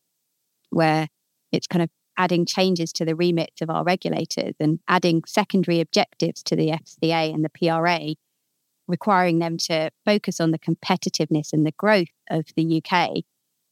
where 0.69 1.09
it's 1.51 1.67
kind 1.67 1.83
of 1.83 1.89
adding 2.17 2.45
changes 2.45 2.91
to 2.93 3.05
the 3.05 3.15
remits 3.15 3.61
of 3.61 3.69
our 3.69 3.83
regulators 3.83 4.55
and 4.59 4.79
adding 4.87 5.23
secondary 5.25 5.79
objectives 5.79 6.43
to 6.43 6.55
the 6.55 6.69
FCA 6.69 7.33
and 7.33 7.43
the 7.43 7.49
PRA, 7.49 8.15
requiring 8.87 9.39
them 9.39 9.57
to 9.57 9.91
focus 10.05 10.39
on 10.39 10.51
the 10.51 10.59
competitiveness 10.59 11.53
and 11.53 11.65
the 11.65 11.73
growth 11.77 12.09
of 12.29 12.45
the 12.55 12.81
UK, 12.83 13.23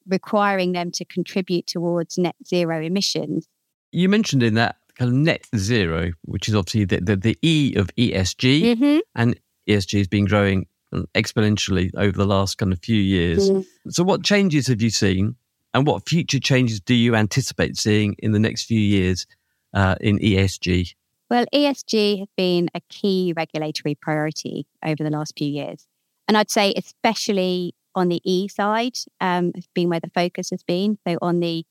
requiring 0.07 0.71
them 0.71 0.91
to 0.91 1.05
contribute 1.05 1.67
towards 1.67 2.17
net 2.17 2.35
zero 2.45 2.81
emissions. 2.81 3.47
You 3.91 4.09
mentioned 4.09 4.43
in 4.43 4.55
that 4.55 4.77
kind 4.97 5.09
of 5.09 5.15
net 5.15 5.47
zero, 5.55 6.11
which 6.23 6.47
is 6.47 6.55
obviously 6.55 6.85
the, 6.85 7.01
the, 7.01 7.15
the 7.15 7.37
E 7.41 7.73
of 7.75 7.87
ESG, 7.95 8.75
mm-hmm. 8.75 8.99
and 9.15 9.39
ESG 9.67 9.97
has 9.97 10.07
been 10.07 10.25
growing 10.25 10.67
exponentially 11.15 11.91
over 11.95 12.17
the 12.17 12.25
last 12.25 12.57
kind 12.57 12.73
of 12.73 12.79
few 12.79 12.99
years. 13.01 13.49
Mm-hmm. 13.49 13.89
So, 13.89 14.03
what 14.03 14.23
changes 14.23 14.67
have 14.67 14.81
you 14.81 14.89
seen, 14.89 15.35
and 15.73 15.87
what 15.87 16.07
future 16.07 16.39
changes 16.39 16.79
do 16.79 16.93
you 16.93 17.15
anticipate 17.15 17.77
seeing 17.77 18.15
in 18.19 18.31
the 18.31 18.39
next 18.39 18.65
few 18.65 18.79
years 18.79 19.25
uh, 19.73 19.95
in 20.01 20.19
ESG? 20.19 20.93
Well, 21.29 21.45
ESG 21.53 22.19
has 22.19 22.27
been 22.35 22.69
a 22.73 22.81
key 22.89 23.33
regulatory 23.37 23.95
priority 23.95 24.65
over 24.83 25.03
the 25.03 25.11
last 25.11 25.33
few 25.37 25.47
years. 25.47 25.85
And 26.27 26.35
I'd 26.37 26.49
say, 26.49 26.73
especially 26.75 27.75
on 27.99 28.09
the 28.09 28.21
E 28.23 28.47
side, 28.47 28.97
um, 29.21 29.51
has 29.55 29.67
been 29.75 29.89
where 29.89 29.99
the 29.99 30.09
focus 30.09 30.49
has 30.49 30.63
been. 30.63 30.97
So, 31.07 31.17
on 31.21 31.39
the 31.39 31.65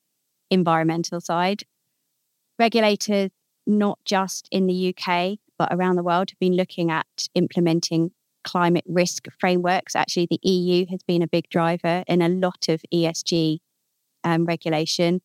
environmental 0.51 1.21
side, 1.21 1.64
regulators, 2.59 3.31
not 3.67 3.99
just 4.05 4.49
in 4.51 4.67
the 4.67 4.95
UK, 4.95 5.38
but 5.59 5.69
around 5.73 5.97
the 5.97 6.03
world, 6.03 6.31
have 6.31 6.38
been 6.38 6.57
looking 6.57 6.91
at 6.91 7.07
implementing 7.35 8.12
climate 8.45 8.85
risk 8.87 9.27
frameworks. 9.38 9.97
Actually, 9.97 10.29
the 10.31 10.49
EU 10.49 10.87
has 10.91 11.03
been 11.03 11.23
a 11.23 11.27
big 11.27 11.49
driver 11.49 12.05
in 12.07 12.23
a 12.23 12.29
lot 12.29 12.69
of 12.69 12.83
ESG 12.93 13.59
um, 14.25 14.45
regulation. 14.45 15.21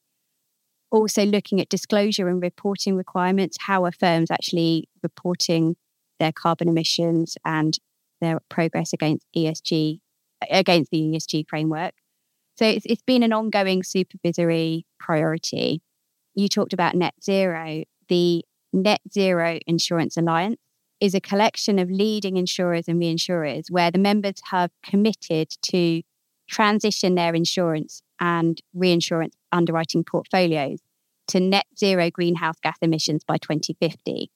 Also, 0.92 1.26
looking 1.26 1.60
at 1.60 1.70
disclosure 1.70 2.28
and 2.28 2.42
reporting 2.42 2.96
requirements. 2.96 3.58
How 3.62 3.86
are 3.86 3.92
firms 3.92 4.30
actually 4.30 4.90
reporting 5.02 5.76
their 6.20 6.32
carbon 6.32 6.68
emissions 6.68 7.38
and 7.44 7.78
their 8.22 8.40
progress 8.50 8.94
against 8.94 9.26
ESG, 9.36 10.00
against 10.50 10.92
the 10.92 11.00
ESG 11.00 11.48
framework? 11.48 11.94
So 12.56 12.66
it's, 12.66 12.86
it's 12.86 13.02
been 13.02 13.24
an 13.24 13.34
ongoing 13.34 13.84
supervisory 13.84 14.86
priority 15.00 15.82
you 16.36 16.50
talked 16.50 16.74
about 16.74 16.96
net 16.96 17.14
zero. 17.24 17.84
The 18.10 18.44
Net 18.74 19.02
Zero 19.12 19.60
Insurance 19.68 20.18
Alliance 20.18 20.60
is 21.00 21.14
a 21.14 21.22
collection 21.22 21.80
of 21.80 21.92
leading 21.92 22.38
insurers 22.38 22.88
and 22.88 23.00
reinsurers 23.00 23.70
where 23.70 23.92
the 23.92 24.00
members 24.00 24.42
have 24.50 24.72
committed 24.84 25.50
to 25.62 26.02
transition 26.50 27.16
their 27.16 27.36
insurance 27.36 28.02
and 28.20 28.62
reinsurance 28.74 29.36
underwriting 29.52 30.04
portfolios 30.04 30.80
to 31.28 31.40
net 31.40 31.66
zero 31.78 32.10
greenhouse 32.10 32.58
gas 32.62 32.78
emissions 32.82 33.24
by 33.24 33.38
2050. 33.38 34.32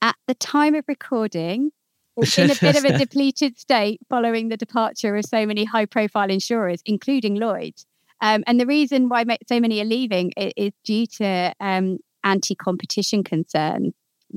At 0.00 0.16
the 0.26 0.34
time 0.34 0.74
of 0.74 0.84
recording, 0.86 1.70
in 2.16 2.50
a 2.50 2.54
bit 2.54 2.76
of 2.76 2.84
a 2.84 2.98
depleted 3.04 3.58
state 3.58 4.00
following 4.08 4.48
the 4.48 4.56
departure 4.56 5.16
of 5.16 5.24
so 5.24 5.46
many 5.46 5.64
high 5.64 5.86
profile 5.86 6.30
insurers, 6.30 6.80
including 6.86 7.36
Lloyd's. 7.36 7.86
Um, 8.20 8.44
and 8.46 8.60
the 8.60 8.66
reason 8.66 9.08
why 9.08 9.24
so 9.48 9.60
many 9.60 9.80
are 9.80 9.84
leaving 9.84 10.32
is, 10.36 10.72
due 10.84 11.06
to 11.18 11.52
um, 11.60 11.98
anti 12.22 12.54
competition 12.54 13.22
concerns. 13.22 13.92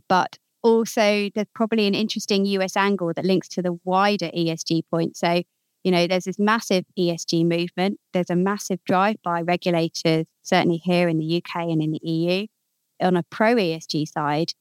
But 0.09 0.37
also, 0.61 1.29
there's 1.33 1.47
probably 1.53 1.87
an 1.87 1.95
interesting 1.95 2.45
US 2.45 2.75
angle 2.75 3.13
that 3.15 3.25
links 3.25 3.47
to 3.49 3.61
the 3.61 3.79
wider 3.83 4.29
ESG 4.29 4.83
point. 4.91 5.15
So, 5.15 5.43
you 5.83 5.91
know, 5.91 6.07
there's 6.07 6.25
this 6.25 6.39
massive 6.39 6.85
ESG 6.99 7.45
movement. 7.45 7.99
There's 8.13 8.29
a 8.29 8.35
massive 8.35 8.83
drive 8.83 9.17
by 9.23 9.41
regulators, 9.41 10.25
certainly 10.41 10.77
here 10.77 11.07
in 11.07 11.17
the 11.19 11.37
UK 11.37 11.63
and 11.63 11.81
in 11.81 11.91
the 11.91 12.01
EU, 12.03 12.47
on 12.99 13.15
a 13.15 13.23
pro 13.23 13.55
ESG 13.55 14.07
side. 14.07 14.53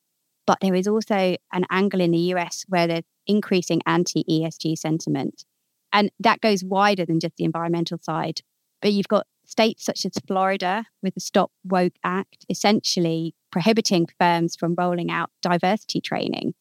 But 0.46 0.58
there 0.60 0.74
is 0.74 0.86
also 0.86 1.36
an 1.52 1.66
angle 1.70 2.00
in 2.00 2.12
the 2.12 2.32
US 2.34 2.64
where 2.68 2.86
there's 2.86 3.04
increasing 3.26 3.82
anti 3.86 4.24
ESG 4.24 4.78
sentiment. 4.78 5.44
And 5.92 6.10
that 6.20 6.40
goes 6.40 6.64
wider 6.64 7.04
than 7.04 7.20
just 7.20 7.36
the 7.36 7.44
environmental 7.44 7.98
side. 8.00 8.40
But 8.80 8.92
you've 8.92 9.08
got 9.08 9.26
states 9.44 9.84
such 9.84 10.04
as 10.04 10.12
Florida 10.26 10.84
with 11.02 11.14
the 11.14 11.20
Stop 11.20 11.50
Woke 11.64 11.94
Act 12.04 12.44
essentially 12.48 13.34
prohibiting 13.50 14.06
firms 14.18 14.56
from 14.56 14.74
rolling 14.76 15.10
out 15.10 15.30
diversity 15.40 16.00
training, 16.00 16.54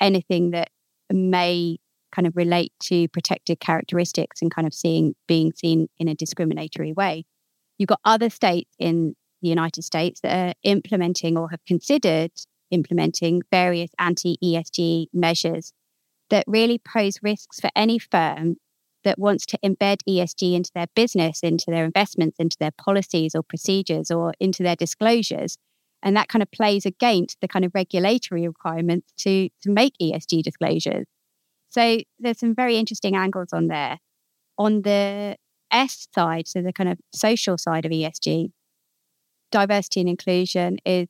anything 0.00 0.50
that 0.52 0.70
may 1.12 1.78
kind 2.12 2.26
of 2.26 2.36
relate 2.36 2.72
to 2.84 3.08
protected 3.08 3.60
characteristics 3.60 4.40
and 4.42 4.52
kind 4.52 4.66
of 4.66 4.74
seeing 4.74 5.14
being 5.28 5.52
seen 5.52 5.88
in 5.98 6.08
a 6.08 6.14
discriminatory 6.14 6.92
way. 6.92 7.24
You've 7.78 7.88
got 7.88 8.00
other 8.04 8.30
states 8.30 8.70
in 8.78 9.14
the 9.42 9.48
United 9.48 9.82
States 9.82 10.20
that 10.20 10.48
are 10.48 10.54
implementing 10.62 11.36
or 11.36 11.50
have 11.50 11.64
considered 11.66 12.32
implementing 12.70 13.42
various 13.50 13.90
anti 13.98 14.38
ESG 14.42 15.06
measures 15.12 15.72
that 16.30 16.44
really 16.46 16.78
pose 16.78 17.18
risks 17.22 17.60
for 17.60 17.70
any 17.74 17.98
firm 17.98 18.56
that 19.04 19.18
wants 19.18 19.46
to 19.46 19.58
embed 19.64 19.98
ESG 20.08 20.54
into 20.54 20.70
their 20.74 20.86
business, 20.94 21.40
into 21.42 21.66
their 21.68 21.84
investments, 21.84 22.38
into 22.38 22.56
their 22.58 22.70
policies 22.72 23.34
or 23.34 23.42
procedures 23.42 24.10
or 24.10 24.34
into 24.40 24.62
their 24.62 24.76
disclosures. 24.76 25.56
And 26.02 26.16
that 26.16 26.28
kind 26.28 26.42
of 26.42 26.50
plays 26.50 26.86
against 26.86 27.40
the 27.40 27.48
kind 27.48 27.64
of 27.64 27.72
regulatory 27.74 28.46
requirements 28.46 29.12
to, 29.18 29.48
to 29.62 29.70
make 29.70 29.94
ESG 30.00 30.42
disclosures. 30.42 31.06
So 31.70 32.00
there's 32.18 32.38
some 32.38 32.54
very 32.54 32.76
interesting 32.76 33.16
angles 33.16 33.52
on 33.52 33.68
there. 33.68 33.98
On 34.58 34.82
the 34.82 35.36
S 35.70 36.08
side, 36.14 36.48
so 36.48 36.62
the 36.62 36.72
kind 36.72 36.90
of 36.90 36.98
social 37.14 37.56
side 37.56 37.84
of 37.84 37.92
ESG, 37.92 38.50
diversity 39.50 40.00
and 40.00 40.08
inclusion 40.08 40.78
is 40.84 41.08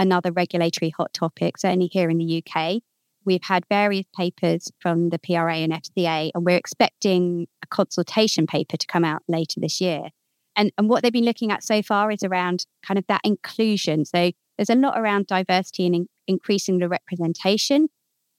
another 0.00 0.32
regulatory 0.32 0.90
hot 0.90 1.12
topic, 1.12 1.58
certainly 1.58 1.86
here 1.86 2.10
in 2.10 2.18
the 2.18 2.42
UK. 2.42 2.80
We've 3.24 3.44
had 3.44 3.66
various 3.68 4.06
papers 4.16 4.72
from 4.80 5.10
the 5.10 5.18
PRA 5.18 5.56
and 5.56 5.72
FCA, 5.72 6.30
and 6.34 6.44
we're 6.44 6.56
expecting 6.56 7.46
a 7.62 7.66
consultation 7.66 8.46
paper 8.46 8.78
to 8.78 8.86
come 8.86 9.04
out 9.04 9.22
later 9.28 9.60
this 9.60 9.80
year. 9.80 10.08
And, 10.56 10.72
and 10.78 10.88
what 10.88 11.02
they've 11.02 11.12
been 11.12 11.26
looking 11.26 11.52
at 11.52 11.62
so 11.62 11.82
far 11.82 12.10
is 12.10 12.22
around 12.22 12.66
kind 12.82 12.98
of 12.98 13.06
that 13.08 13.20
inclusion. 13.24 14.06
So 14.06 14.32
there's 14.56 14.70
a 14.70 14.74
lot 14.74 14.98
around 14.98 15.26
diversity 15.26 15.86
and 15.86 15.94
in, 15.94 16.08
increasing 16.26 16.78
the 16.78 16.88
representation, 16.88 17.88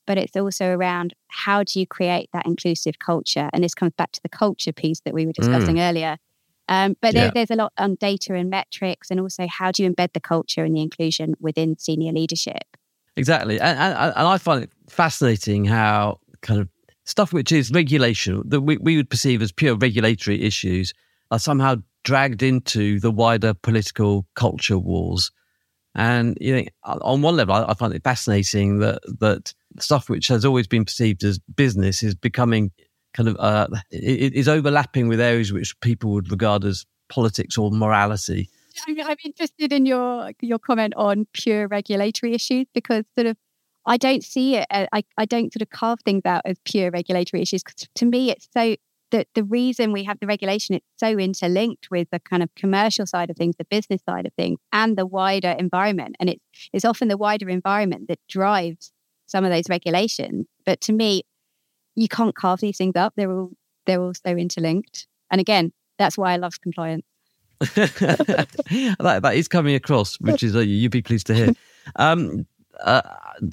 but 0.08 0.18
it's 0.18 0.36
also 0.36 0.66
around 0.66 1.14
how 1.28 1.64
do 1.64 1.80
you 1.80 1.86
create 1.86 2.30
that 2.34 2.48
inclusive 2.48 2.98
culture? 2.98 3.50
And 3.54 3.64
this 3.64 3.76
comes 3.76 3.94
back 3.98 4.12
to 4.14 4.22
the 4.24 4.30
culture 4.30 4.74
piece 4.74 5.00
that 5.02 5.14
we 5.14 5.28
were 5.28 5.32
discussing 5.32 5.76
mm. 5.76 5.88
earlier. 5.88 6.18
Um, 6.72 6.96
but 7.02 7.14
yeah. 7.14 7.24
there, 7.24 7.32
there's 7.36 7.52
a 7.52 7.56
lot 7.56 7.74
on 7.78 7.96
data 7.96 8.34
and 8.34 8.50
metrics, 8.50 9.12
and 9.12 9.20
also 9.20 9.46
how 9.46 9.72
do 9.72 9.84
you 9.84 9.92
embed 9.92 10.14
the 10.14 10.22
culture 10.22 10.64
and 10.64 10.74
the 10.74 10.82
inclusion 10.82 11.36
within 11.42 11.78
senior 11.78 12.14
leadership? 12.14 12.78
Exactly. 13.18 13.60
And, 13.60 13.78
and, 13.78 14.14
and 14.16 14.28
I 14.28 14.38
find 14.38 14.64
it 14.64 14.72
fascinating 14.88 15.66
how 15.66 16.20
kind 16.42 16.62
of 16.62 16.70
stuff 17.04 17.34
which 17.34 17.52
is 17.52 17.72
regulation 17.72 18.42
that 18.46 18.62
we, 18.62 18.78
we 18.78 18.96
would 18.96 19.10
perceive 19.10 19.42
as 19.42 19.52
pure 19.52 19.76
regulatory 19.76 20.42
issues 20.42 20.94
are 21.30 21.40
somehow 21.40 21.76
dragged 22.06 22.42
into 22.42 23.02
the 23.02 23.12
wider 23.12 23.54
political 23.54 24.26
culture 24.36 24.80
wars. 24.80 25.30
And 25.94 26.38
you 26.40 26.56
know, 26.56 26.66
on 26.84 27.22
one 27.22 27.36
level, 27.36 27.54
I, 27.54 27.66
I 27.66 27.74
find 27.74 27.94
it 27.94 28.04
fascinating 28.06 28.80
that 28.80 29.02
that 29.20 29.54
stuff 29.78 30.10
which 30.10 30.30
has 30.30 30.46
always 30.46 30.68
been 30.68 30.86
perceived 30.86 31.26
as 31.26 31.38
business 31.38 32.02
is 32.02 32.16
becoming 32.16 32.72
kind 33.14 33.30
of 33.30 33.38
uh, 33.40 33.68
it, 33.92 34.34
is 34.34 34.48
overlapping 34.48 35.08
with 35.08 35.20
areas 35.20 35.52
which 35.52 35.80
people 35.82 36.12
would 36.12 36.32
regard 36.32 36.64
as 36.64 36.86
politics 37.10 37.58
or 37.58 37.72
morality. 37.72 38.50
I'm, 38.88 39.00
I'm 39.02 39.18
interested 39.24 39.74
in 39.74 39.86
your 39.86 40.32
your 40.42 40.60
comment 40.60 40.94
on 40.96 41.28
pure 41.34 41.68
regulatory 41.68 42.34
issues 42.34 42.68
because 42.74 43.04
sort 43.18 43.28
of 43.28 43.38
I 43.86 43.98
don't 43.98 44.24
see 44.24 44.58
it. 44.58 44.68
Uh, 44.70 44.86
I, 44.94 45.04
I 45.18 45.26
don't 45.26 45.52
sort 45.52 45.62
of 45.62 45.70
carve 45.70 46.00
things 46.06 46.22
out 46.26 46.44
as 46.46 46.58
pure 46.66 46.92
regulatory 46.92 47.42
issues 47.42 47.64
because 47.64 47.88
to 47.96 48.06
me 48.06 48.32
it's 48.32 48.48
so 48.54 48.76
the, 49.12 49.26
the 49.36 49.44
reason 49.44 49.92
we 49.92 50.04
have 50.06 50.20
the 50.20 50.28
regulation, 50.28 50.76
it's 50.76 50.86
so 50.98 51.18
interlinked 51.18 51.90
with 51.92 52.08
the 52.12 52.20
kind 52.20 52.42
of 52.42 52.54
commercial 52.56 53.06
side 53.06 53.30
of 53.30 53.36
things, 53.36 53.56
the 53.58 53.66
business 53.66 54.02
side 54.10 54.26
of 54.26 54.34
things, 54.34 54.58
and 54.72 54.98
the 54.98 55.06
wider 55.06 55.50
environment. 55.52 56.16
And 56.20 56.30
it's, 56.30 56.42
it's 56.74 56.86
often 56.86 57.10
the 57.10 57.18
wider 57.18 57.50
environment 57.50 58.08
that 58.08 58.20
drives 58.28 58.92
some 59.28 59.44
of 59.44 59.52
those 59.52 59.70
regulations. 59.70 60.48
But 60.66 60.82
to 60.82 60.94
me, 60.94 61.24
you 61.96 62.08
can't 62.08 62.36
carve 62.36 62.60
these 62.60 62.78
things 62.78 62.96
up. 62.96 63.14
They're 63.16 63.32
all 63.32 63.52
they're 63.86 64.02
all 64.02 64.14
so 64.14 64.36
interlinked. 64.36 65.08
And 65.30 65.42
again, 65.42 65.72
that's 65.98 66.18
why 66.18 66.34
I 66.34 66.38
love 66.38 66.60
compliance. 66.62 67.06
that, 67.60 69.20
that 69.22 69.36
is 69.36 69.48
coming 69.48 69.76
across, 69.76 70.20
which 70.20 70.42
is 70.42 70.56
uh, 70.56 70.60
you'd 70.60 70.92
be 70.92 71.02
pleased 71.02 71.28
to 71.28 71.36
hear. 71.36 71.54
Um, 71.96 72.46
uh, 72.84 73.02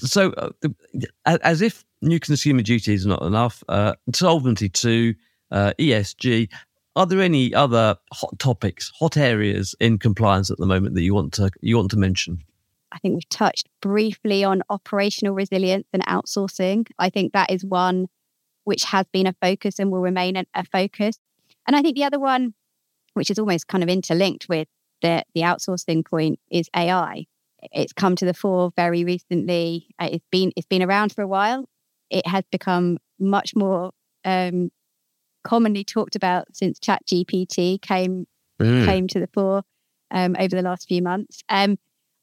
so, 0.00 0.32
uh, 0.32 1.38
as 1.42 1.62
if 1.62 1.82
new 2.02 2.20
consumer 2.20 2.60
duty 2.60 2.92
is 2.92 3.06
not 3.06 3.22
enough, 3.22 3.64
uh, 3.70 3.94
Solvency 4.12 4.68
two, 4.68 5.14
uh, 5.50 5.72
ESG. 5.78 6.50
Are 6.94 7.06
there 7.06 7.22
any 7.22 7.54
other 7.54 7.96
hot 8.12 8.38
topics, 8.38 8.92
hot 8.98 9.16
areas 9.16 9.74
in 9.80 9.96
compliance 9.96 10.50
at 10.50 10.58
the 10.58 10.66
moment 10.66 10.94
that 10.94 11.00
you 11.00 11.14
want 11.14 11.32
to 11.34 11.50
you 11.62 11.78
want 11.78 11.90
to 11.92 11.96
mention? 11.96 12.44
I 12.92 12.98
think 12.98 13.14
we've 13.14 13.28
touched 13.30 13.66
briefly 13.80 14.44
on 14.44 14.62
operational 14.68 15.34
resilience 15.34 15.86
and 15.94 16.04
outsourcing. 16.06 16.86
I 16.98 17.08
think 17.08 17.32
that 17.32 17.50
is 17.50 17.64
one 17.64 18.08
which 18.68 18.84
has 18.84 19.06
been 19.14 19.26
a 19.26 19.34
focus 19.40 19.78
and 19.78 19.90
will 19.90 20.02
remain 20.02 20.36
a 20.36 20.62
focus. 20.62 21.18
And 21.66 21.74
I 21.74 21.80
think 21.80 21.96
the 21.96 22.04
other 22.04 22.18
one, 22.18 22.52
which 23.14 23.30
is 23.30 23.38
almost 23.38 23.66
kind 23.66 23.82
of 23.82 23.88
interlinked 23.88 24.46
with 24.46 24.68
the, 25.00 25.24
the 25.34 25.40
outsourcing 25.40 26.04
point, 26.04 26.38
is 26.50 26.68
AI. 26.76 27.24
It's 27.72 27.94
come 27.94 28.14
to 28.16 28.26
the 28.26 28.34
fore 28.34 28.70
very 28.76 29.04
recently. 29.04 29.86
Uh, 29.98 30.10
it's 30.12 30.26
been 30.30 30.52
it's 30.54 30.66
been 30.66 30.82
around 30.82 31.14
for 31.14 31.22
a 31.22 31.26
while. 31.26 31.66
It 32.10 32.26
has 32.26 32.44
become 32.52 32.98
much 33.18 33.56
more 33.56 33.92
um, 34.26 34.70
commonly 35.44 35.82
talked 35.82 36.14
about 36.14 36.54
since 36.54 36.78
ChatGPT 36.78 37.80
came 37.80 38.26
mm. 38.60 38.84
came 38.84 39.08
to 39.08 39.18
the 39.18 39.28
fore 39.28 39.62
um, 40.10 40.36
over 40.38 40.54
the 40.54 40.62
last 40.62 40.86
few 40.88 41.00
months. 41.00 41.42
Um, 41.48 41.78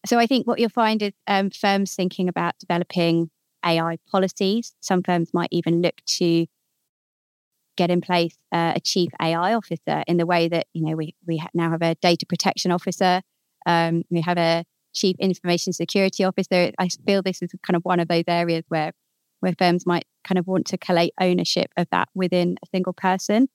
so 0.05 0.19
I 0.19 0.27
think 0.27 0.45
what 0.45 0.59
you'll 0.59 0.69
find 0.69 1.01
is 1.01 1.13
um, 1.25 1.49
firms 1.49 1.95
thinking 1.95 2.29
about 2.29 2.53
developing 2.59 3.31
AI 3.65 3.97
policies. 4.09 4.73
Some 4.81 5.03
firms 5.03 5.33
might 5.33 5.49
even 5.51 5.81
look 5.81 5.95
to 6.17 6.45
get 7.75 7.91
in 7.91 8.01
place 8.01 8.37
uh, 8.51 8.73
a 8.75 8.79
chief 8.79 9.09
AI 9.21 9.53
officer 9.53 10.03
in 10.07 10.17
the 10.17 10.25
way 10.25 10.47
that 10.47 10.67
you 10.73 10.85
know 10.85 10.95
we 10.95 11.15
we 11.27 11.41
now 11.53 11.69
have 11.69 11.81
a 11.81 11.95
data 11.95 12.25
protection 12.25 12.71
officer. 12.71 13.21
Um, 13.65 14.03
we 14.09 14.21
have 14.21 14.37
a 14.37 14.63
chief 14.93 15.15
information 15.19 15.73
security 15.73 16.23
officer. 16.23 16.71
I 16.79 16.87
feel 17.05 17.21
this 17.21 17.41
is 17.41 17.51
kind 17.65 17.75
of 17.75 17.83
one 17.83 17.99
of 17.99 18.07
those 18.07 18.23
areas 18.27 18.63
where 18.69 18.91
where 19.41 19.53
firms 19.57 19.85
might 19.85 20.05
kind 20.23 20.39
of 20.39 20.47
want 20.47 20.65
to 20.67 20.77
collate 20.77 21.13
ownership 21.19 21.71
of 21.77 21.87
that 21.91 22.09
within 22.15 22.57
a 22.63 22.67
single 22.73 22.93
person. 22.93 23.47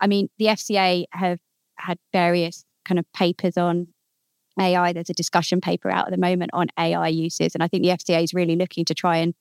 I 0.00 0.06
mean, 0.06 0.28
the 0.38 0.46
FCA 0.46 1.04
have 1.12 1.38
had 1.78 1.98
various 2.12 2.64
kind 2.84 2.98
of 2.98 3.04
papers 3.12 3.56
on 3.56 3.88
AI. 4.60 4.92
There's 4.92 5.10
a 5.10 5.14
discussion 5.14 5.60
paper 5.60 5.90
out 5.90 6.06
at 6.06 6.12
the 6.12 6.18
moment 6.18 6.50
on 6.52 6.68
AI 6.78 7.08
uses, 7.08 7.54
and 7.54 7.62
I 7.62 7.68
think 7.68 7.82
the 7.82 7.90
FCA 7.90 8.22
is 8.22 8.34
really 8.34 8.56
looking 8.56 8.84
to 8.86 8.94
try 8.94 9.18
and 9.18 9.34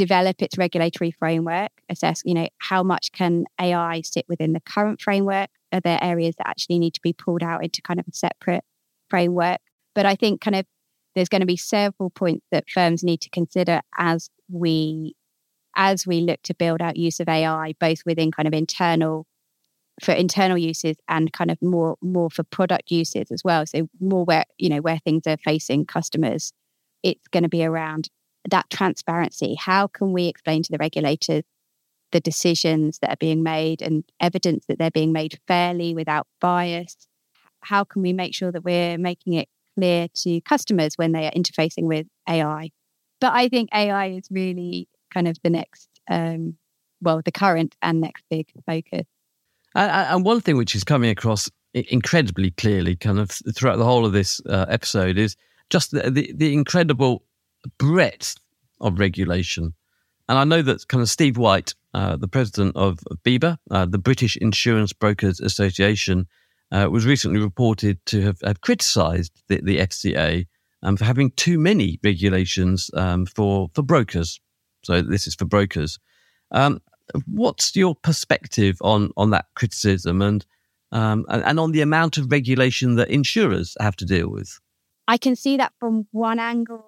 develop 0.00 0.40
its 0.40 0.56
regulatory 0.56 1.10
framework, 1.10 1.70
assess, 1.90 2.22
you 2.24 2.32
know, 2.32 2.48
how 2.56 2.82
much 2.82 3.12
can 3.12 3.44
AI 3.60 4.00
sit 4.00 4.24
within 4.30 4.54
the 4.54 4.60
current 4.60 4.98
framework? 4.98 5.50
Are 5.72 5.80
there 5.80 5.98
areas 6.00 6.36
that 6.38 6.48
actually 6.48 6.78
need 6.78 6.94
to 6.94 7.02
be 7.02 7.12
pulled 7.12 7.42
out 7.42 7.62
into 7.62 7.82
kind 7.82 8.00
of 8.00 8.06
a 8.08 8.12
separate 8.14 8.64
framework? 9.10 9.60
But 9.94 10.06
I 10.06 10.16
think 10.16 10.40
kind 10.40 10.56
of 10.56 10.64
there's 11.14 11.28
going 11.28 11.42
to 11.42 11.46
be 11.46 11.58
several 11.58 12.08
points 12.08 12.46
that 12.50 12.64
firms 12.70 13.04
need 13.04 13.20
to 13.20 13.28
consider 13.28 13.82
as 13.98 14.30
we 14.50 15.14
as 15.76 16.06
we 16.06 16.22
look 16.22 16.40
to 16.42 16.54
build 16.54 16.80
out 16.80 16.96
use 16.96 17.20
of 17.20 17.28
AI, 17.28 17.74
both 17.78 17.98
within 18.06 18.32
kind 18.32 18.48
of 18.48 18.54
internal 18.54 19.26
for 20.02 20.12
internal 20.12 20.56
uses 20.56 20.96
and 21.08 21.30
kind 21.34 21.50
of 21.50 21.60
more 21.60 21.96
more 22.00 22.30
for 22.30 22.42
product 22.44 22.90
uses 22.90 23.30
as 23.30 23.42
well. 23.44 23.66
So 23.66 23.88
more 24.00 24.24
where 24.24 24.44
you 24.56 24.70
know 24.70 24.80
where 24.80 24.98
things 24.98 25.26
are 25.26 25.36
facing 25.36 25.84
customers, 25.84 26.54
it's 27.02 27.28
going 27.28 27.42
to 27.42 27.50
be 27.50 27.66
around 27.66 28.08
that 28.48 28.70
transparency. 28.70 29.54
How 29.54 29.86
can 29.86 30.12
we 30.12 30.26
explain 30.26 30.62
to 30.62 30.72
the 30.72 30.78
regulators 30.78 31.42
the 32.12 32.20
decisions 32.20 32.98
that 33.00 33.10
are 33.10 33.16
being 33.16 33.42
made 33.42 33.82
and 33.82 34.04
evidence 34.20 34.66
that 34.66 34.78
they're 34.78 34.90
being 34.90 35.12
made 35.12 35.38
fairly 35.46 35.94
without 35.94 36.26
bias? 36.40 36.96
How 37.62 37.84
can 37.84 38.02
we 38.02 38.12
make 38.12 38.34
sure 38.34 38.50
that 38.50 38.64
we're 38.64 38.98
making 38.98 39.34
it 39.34 39.48
clear 39.76 40.08
to 40.14 40.40
customers 40.42 40.94
when 40.96 41.12
they 41.12 41.26
are 41.26 41.32
interfacing 41.32 41.84
with 41.84 42.06
AI? 42.28 42.70
But 43.20 43.34
I 43.34 43.48
think 43.48 43.68
AI 43.74 44.06
is 44.08 44.28
really 44.30 44.88
kind 45.12 45.28
of 45.28 45.36
the 45.42 45.50
next, 45.50 45.88
um, 46.10 46.56
well, 47.02 47.20
the 47.24 47.32
current 47.32 47.76
and 47.82 48.00
next 48.00 48.24
big 48.30 48.48
focus. 48.66 49.06
And 49.74 50.24
one 50.24 50.40
thing 50.40 50.56
which 50.56 50.74
is 50.74 50.82
coming 50.82 51.10
across 51.10 51.48
incredibly 51.74 52.50
clearly, 52.52 52.96
kind 52.96 53.20
of 53.20 53.30
throughout 53.54 53.76
the 53.76 53.84
whole 53.84 54.04
of 54.04 54.12
this 54.12 54.40
uh, 54.46 54.66
episode, 54.68 55.16
is 55.16 55.36
just 55.68 55.92
the, 55.92 56.10
the, 56.10 56.32
the 56.34 56.52
incredible 56.52 57.22
breadth 57.78 58.36
of 58.80 58.98
regulation. 58.98 59.74
And 60.28 60.38
I 60.38 60.44
know 60.44 60.62
that 60.62 60.86
kind 60.88 61.02
of 61.02 61.10
Steve 61.10 61.36
White, 61.36 61.74
uh, 61.92 62.16
the 62.16 62.28
president 62.28 62.76
of 62.76 63.00
BIBA, 63.24 63.58
uh, 63.70 63.86
the 63.86 63.98
British 63.98 64.36
Insurance 64.36 64.92
Brokers 64.92 65.40
Association, 65.40 66.28
uh, 66.72 66.88
was 66.90 67.04
recently 67.04 67.40
reported 67.40 68.04
to 68.06 68.22
have, 68.22 68.38
have 68.44 68.60
criticised 68.60 69.42
the, 69.48 69.60
the 69.60 69.78
FCA 69.78 70.46
um, 70.82 70.96
for 70.96 71.04
having 71.04 71.30
too 71.32 71.58
many 71.58 71.98
regulations 72.02 72.90
um, 72.94 73.26
for 73.26 73.70
for 73.74 73.82
brokers. 73.82 74.40
So 74.84 75.02
this 75.02 75.26
is 75.26 75.34
for 75.34 75.44
brokers. 75.44 75.98
Um, 76.52 76.80
what's 77.26 77.74
your 77.74 77.94
perspective 77.94 78.76
on 78.82 79.10
on 79.16 79.30
that 79.30 79.46
criticism 79.54 80.22
and, 80.22 80.46
um, 80.92 81.26
and 81.28 81.42
and 81.42 81.60
on 81.60 81.72
the 81.72 81.82
amount 81.82 82.18
of 82.18 82.30
regulation 82.30 82.94
that 82.96 83.10
insurers 83.10 83.76
have 83.80 83.96
to 83.96 84.04
deal 84.04 84.30
with? 84.30 84.58
I 85.08 85.18
can 85.18 85.34
see 85.34 85.56
that 85.56 85.72
from 85.80 86.06
one 86.12 86.38
angle 86.38 86.84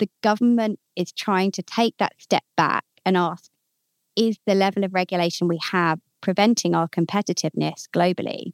the 0.00 0.10
government 0.22 0.80
is 0.96 1.12
trying 1.12 1.52
to 1.52 1.62
take 1.62 1.94
that 1.98 2.14
step 2.18 2.42
back 2.56 2.84
and 3.04 3.16
ask 3.16 3.50
is 4.16 4.38
the 4.46 4.54
level 4.54 4.82
of 4.82 4.92
regulation 4.92 5.46
we 5.46 5.60
have 5.70 6.00
preventing 6.20 6.74
our 6.74 6.88
competitiveness 6.88 7.84
globally? 7.94 8.52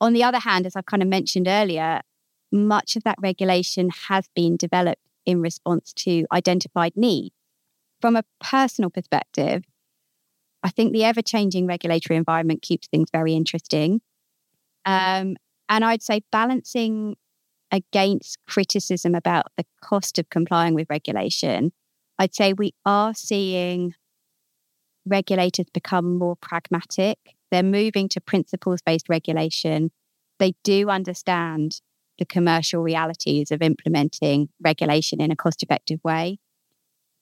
On 0.00 0.12
the 0.12 0.22
other 0.22 0.38
hand, 0.38 0.66
as 0.66 0.76
I've 0.76 0.86
kind 0.86 1.02
of 1.02 1.08
mentioned 1.08 1.48
earlier, 1.48 2.02
much 2.52 2.94
of 2.96 3.02
that 3.04 3.16
regulation 3.20 3.90
has 4.08 4.28
been 4.34 4.56
developed 4.56 5.02
in 5.26 5.40
response 5.40 5.92
to 5.94 6.26
identified 6.32 6.92
needs. 6.94 7.34
From 8.00 8.16
a 8.16 8.24
personal 8.40 8.90
perspective, 8.90 9.64
I 10.62 10.70
think 10.70 10.92
the 10.92 11.04
ever 11.04 11.22
changing 11.22 11.66
regulatory 11.66 12.16
environment 12.16 12.62
keeps 12.62 12.86
things 12.86 13.08
very 13.10 13.34
interesting. 13.34 14.00
Um, 14.84 15.36
and 15.68 15.84
I'd 15.84 16.02
say 16.02 16.22
balancing 16.30 17.16
against 17.74 18.38
criticism 18.46 19.16
about 19.16 19.46
the 19.56 19.66
cost 19.82 20.16
of 20.20 20.30
complying 20.30 20.74
with 20.74 20.86
regulation, 20.88 21.72
I'd 22.20 22.34
say 22.34 22.52
we 22.52 22.72
are 22.86 23.12
seeing 23.14 23.94
regulators 25.04 25.66
become 25.74 26.16
more 26.16 26.36
pragmatic. 26.36 27.18
They're 27.50 27.64
moving 27.64 28.08
to 28.10 28.20
principles 28.20 28.80
based 28.80 29.08
regulation. 29.08 29.90
They 30.38 30.54
do 30.62 30.88
understand 30.88 31.80
the 32.20 32.24
commercial 32.24 32.80
realities 32.80 33.50
of 33.50 33.60
implementing 33.60 34.50
regulation 34.62 35.20
in 35.20 35.32
a 35.32 35.36
cost 35.36 35.64
effective 35.64 35.98
way. 36.04 36.38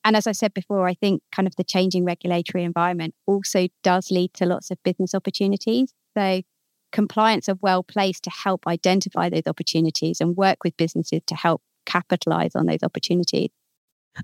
And 0.05 0.17
as 0.17 0.27
I 0.27 0.33
said 0.33 0.53
before, 0.53 0.87
I 0.87 0.93
think 0.93 1.23
kind 1.35 1.49
of 1.49 1.57
the 1.57 1.65
changing 1.65 2.05
regulatory 2.05 2.65
environment 2.65 3.15
also 3.27 3.69
does 3.83 4.11
lead 4.11 4.35
to 4.35 4.45
lots 4.45 4.71
of 4.71 4.83
business 4.83 5.15
opportunities. 5.15 5.95
So 6.15 6.43
compliance 6.93 7.49
are 7.49 7.59
well 7.61 7.83
placed 7.83 8.25
to 8.25 8.31
help 8.31 8.67
identify 8.67 9.29
those 9.29 9.47
opportunities 9.47 10.21
and 10.21 10.37
work 10.37 10.59
with 10.65 10.77
businesses 10.77 11.21
to 11.27 11.35
help 11.35 11.63
capitalize 11.87 12.55
on 12.55 12.67
those 12.67 12.83
opportunities. 12.83 13.51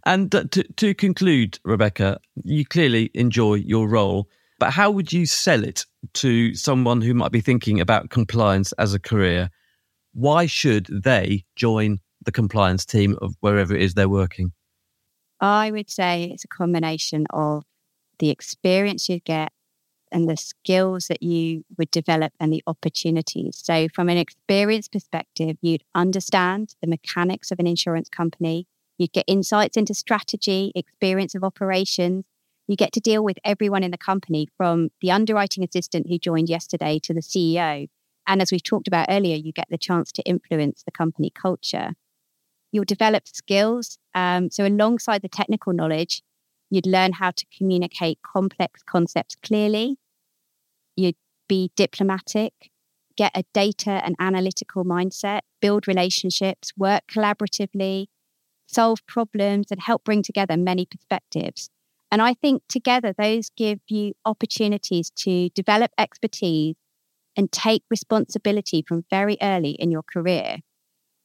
And 0.05 0.31
to, 0.33 0.45
to 0.45 0.95
conclude, 0.95 1.59
Rebecca, 1.65 2.21
you 2.45 2.65
clearly 2.65 3.11
enjoy 3.15 3.55
your 3.55 3.89
role, 3.89 4.29
but 4.59 4.71
how 4.71 4.91
would 4.91 5.13
you 5.13 5.25
sell 5.25 5.65
it 5.65 5.87
to 6.15 6.55
someone 6.55 7.01
who 7.01 7.15
might 7.15 7.33
be 7.33 7.41
thinking 7.41 7.81
about 7.81 8.11
compliance 8.11 8.73
as 8.73 8.93
a 8.93 9.01
career? 9.01 9.51
Why 10.13 10.47
should 10.47 10.87
they 10.87 11.45
join 11.57 11.99
the 12.25 12.33
compliance 12.33 12.85
team 12.85 13.17
of 13.23 13.35
wherever 13.41 13.75
it 13.75 13.83
is 13.83 13.95
they're 13.95 14.09
working? 14.09 14.53
I 15.41 15.71
would 15.71 15.89
say 15.89 16.25
it's 16.25 16.45
a 16.45 16.49
combination 16.49 17.27
of 17.31 17.65
the 18.19 18.31
experience 18.31 19.09
you 19.09 19.21
get 19.21 19.53
and 20.13 20.29
the 20.29 20.37
skills 20.37 21.07
that 21.09 21.23
you 21.23 21.65
would 21.77 21.91
develop 21.91 22.33
and 22.41 22.53
the 22.53 22.63
opportunities. 22.67 23.61
So, 23.63 23.89
from 23.95 24.09
an 24.09 24.17
experience 24.17 24.89
perspective, 24.89 25.57
you'd 25.61 25.85
understand 25.95 26.75
the 26.81 26.89
mechanics 26.89 27.51
of 27.51 27.59
an 27.59 27.67
insurance 27.67 28.09
company, 28.09 28.67
you'd 28.99 29.13
get 29.13 29.25
insights 29.27 29.77
into 29.77 29.95
strategy, 29.95 30.73
experience 30.75 31.35
of 31.35 31.45
operations. 31.45 32.25
You 32.67 32.77
get 32.77 32.93
to 32.93 33.01
deal 33.01 33.25
with 33.25 33.39
everyone 33.45 33.83
in 33.83 33.93
the 33.93 33.99
company 33.99 34.49
from 34.59 34.91
the 35.01 35.11
underwriting 35.11 35.65
assistant 35.65 36.07
who 36.09 36.19
joined 36.19 36.51
yesterday 36.51 36.99
to 37.03 37.15
the 37.15 37.23
CEO. 37.23 37.89
And 38.27 38.43
as 38.43 38.53
we've 38.53 38.63
talked 38.63 38.87
about 38.87 39.07
earlier, 39.09 39.37
you 39.37 39.53
get 39.53 39.69
the 39.71 39.79
chance 39.79 40.13
to 40.13 40.23
influence 40.25 40.83
the 40.83 40.93
company 40.93 41.31
culture. 41.31 41.95
You'll 42.71 42.85
develop 42.85 43.27
skills. 43.27 43.99
Um, 44.15 44.51
so, 44.51 44.67
alongside 44.67 45.23
the 45.23 45.29
technical 45.29 45.73
knowledge, 45.73 46.23
You'd 46.71 46.87
learn 46.87 47.13
how 47.13 47.31
to 47.31 47.47
communicate 47.57 48.19
complex 48.23 48.83
concepts 48.83 49.37
clearly. 49.37 49.97
You'd 50.97 51.17
be 51.49 51.71
diplomatic, 51.77 52.71
get 53.17 53.33
a 53.35 53.45
data 53.55 54.03
and 54.05 54.15
analytical 54.19 54.85
mindset, 54.85 55.41
build 55.61 55.89
relationships, 55.89 56.73
work 56.77 57.03
collaboratively, 57.11 58.07
solve 58.67 59.05
problems, 59.07 59.71
and 59.71 59.81
help 59.81 60.05
bring 60.05 60.23
together 60.23 60.57
many 60.57 60.87
perspectives. 60.87 61.71
And 62.11 62.23
I 62.23 62.35
think 62.35 62.63
together 62.69 63.13
those 63.17 63.51
give 63.51 63.81
you 63.89 64.13
opportunities 64.25 65.11
to 65.17 65.51
develop 65.51 65.91
expertise 65.99 66.77
and 67.37 67.51
take 67.53 67.83
responsibility 67.91 68.85
from 68.87 69.05
very 69.11 69.37
early 69.41 69.71
in 69.71 69.91
your 69.91 70.03
career. 70.03 70.59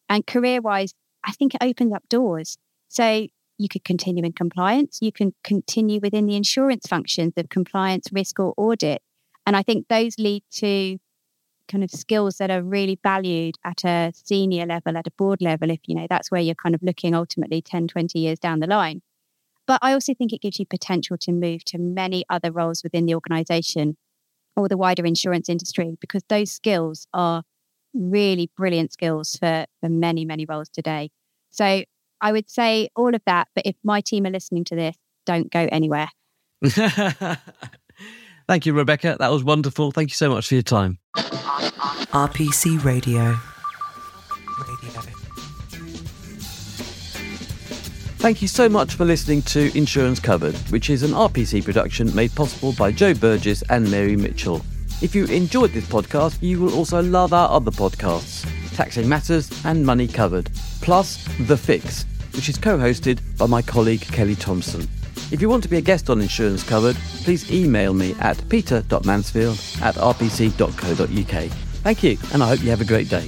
And 0.09 0.27
career 0.27 0.61
wise, 0.61 0.93
I 1.23 1.31
think 1.31 1.55
it 1.55 1.63
opens 1.63 1.93
up 1.93 2.07
doors. 2.09 2.57
So 2.89 3.27
you 3.63 3.69
could 3.69 3.83
continue 3.83 4.23
in 4.23 4.33
compliance, 4.33 4.99
you 5.01 5.11
can 5.11 5.33
continue 5.43 5.99
within 6.01 6.27
the 6.27 6.35
insurance 6.35 6.85
functions 6.85 7.33
of 7.37 7.49
compliance, 7.49 8.07
risk, 8.11 8.39
or 8.39 8.53
audit. 8.57 9.01
And 9.45 9.55
I 9.55 9.63
think 9.63 9.87
those 9.87 10.19
lead 10.19 10.43
to 10.55 10.97
kind 11.69 11.83
of 11.83 11.89
skills 11.91 12.37
that 12.37 12.51
are 12.51 12.61
really 12.61 12.99
valued 13.01 13.55
at 13.63 13.85
a 13.85 14.11
senior 14.13 14.65
level, 14.65 14.97
at 14.97 15.07
a 15.07 15.11
board 15.11 15.41
level, 15.41 15.71
if 15.71 15.79
you 15.87 15.95
know 15.95 16.07
that's 16.09 16.29
where 16.29 16.41
you're 16.41 16.55
kind 16.55 16.75
of 16.75 16.83
looking 16.83 17.15
ultimately 17.15 17.61
10, 17.61 17.87
20 17.87 18.19
years 18.19 18.37
down 18.37 18.59
the 18.59 18.67
line. 18.67 19.01
But 19.65 19.79
I 19.81 19.93
also 19.93 20.13
think 20.13 20.33
it 20.33 20.41
gives 20.41 20.59
you 20.59 20.65
potential 20.65 21.17
to 21.19 21.31
move 21.31 21.63
to 21.65 21.77
many 21.77 22.25
other 22.29 22.51
roles 22.51 22.83
within 22.83 23.05
the 23.05 23.15
organization 23.15 23.95
or 24.57 24.67
the 24.67 24.77
wider 24.77 25.05
insurance 25.05 25.47
industry 25.47 25.95
because 26.01 26.23
those 26.27 26.51
skills 26.51 27.07
are 27.13 27.43
really 27.93 28.51
brilliant 28.57 28.91
skills 28.91 29.37
for, 29.37 29.65
for 29.79 29.89
many, 29.89 30.25
many 30.25 30.45
roles 30.45 30.67
today. 30.67 31.09
So 31.49 31.83
I 32.23 32.31
would 32.31 32.49
say 32.49 32.89
all 32.95 33.13
of 33.13 33.21
that. 33.25 33.49
But 33.53 33.67
if 33.67 33.75
my 33.83 34.01
team 34.01 34.25
are 34.25 34.31
listening 34.31 34.63
to 34.65 34.75
this, 34.75 34.95
don't 35.25 35.51
go 35.51 35.67
anywhere. 35.71 36.09
Thank 38.47 38.65
you, 38.65 38.73
Rebecca. 38.73 39.17
That 39.19 39.29
was 39.29 39.43
wonderful. 39.43 39.91
Thank 39.91 40.09
you 40.09 40.15
so 40.15 40.29
much 40.29 40.47
for 40.47 40.55
your 40.55 40.63
time. 40.63 40.99
RPC 41.15 42.83
Radio. 42.83 43.19
Radio. 43.19 45.01
Thank 48.17 48.41
you 48.41 48.47
so 48.47 48.69
much 48.69 48.95
for 48.95 49.03
listening 49.03 49.41
to 49.43 49.77
Insurance 49.77 50.21
Covered, 50.21 50.55
which 50.71 50.89
is 50.89 51.03
an 51.03 51.11
RPC 51.11 51.65
production 51.65 52.15
made 52.15 52.33
possible 52.33 52.71
by 52.71 52.89
Joe 52.89 53.13
Burgess 53.13 53.63
and 53.69 53.91
Mary 53.91 54.15
Mitchell. 54.15 54.65
If 55.01 55.13
you 55.13 55.25
enjoyed 55.25 55.71
this 55.71 55.85
podcast, 55.85 56.41
you 56.41 56.61
will 56.61 56.73
also 56.73 57.01
love 57.01 57.33
our 57.33 57.49
other 57.49 57.71
podcasts, 57.71 58.47
Taxing 58.77 59.09
Matters 59.09 59.51
and 59.65 59.85
Money 59.85 60.07
Covered, 60.07 60.49
plus 60.81 61.21
The 61.41 61.57
Fix, 61.57 62.05
which 62.35 62.49
is 62.49 62.57
co 62.57 62.77
hosted 62.77 63.19
by 63.37 63.45
my 63.45 63.61
colleague 63.61 64.01
Kelly 64.01 64.35
Thompson. 64.35 64.87
If 65.31 65.41
you 65.41 65.49
want 65.49 65.63
to 65.63 65.69
be 65.69 65.77
a 65.77 65.81
guest 65.81 66.09
on 66.09 66.21
Insurance 66.21 66.63
Covered, 66.63 66.95
please 67.23 67.51
email 67.51 67.93
me 67.93 68.15
at 68.19 68.47
peter.mansfield 68.49 69.57
at 69.81 69.95
rpc.co.uk. 69.95 71.49
Thank 71.83 72.03
you, 72.03 72.17
and 72.33 72.43
I 72.43 72.47
hope 72.47 72.61
you 72.61 72.69
have 72.69 72.81
a 72.81 72.85
great 72.85 73.09
day. 73.09 73.27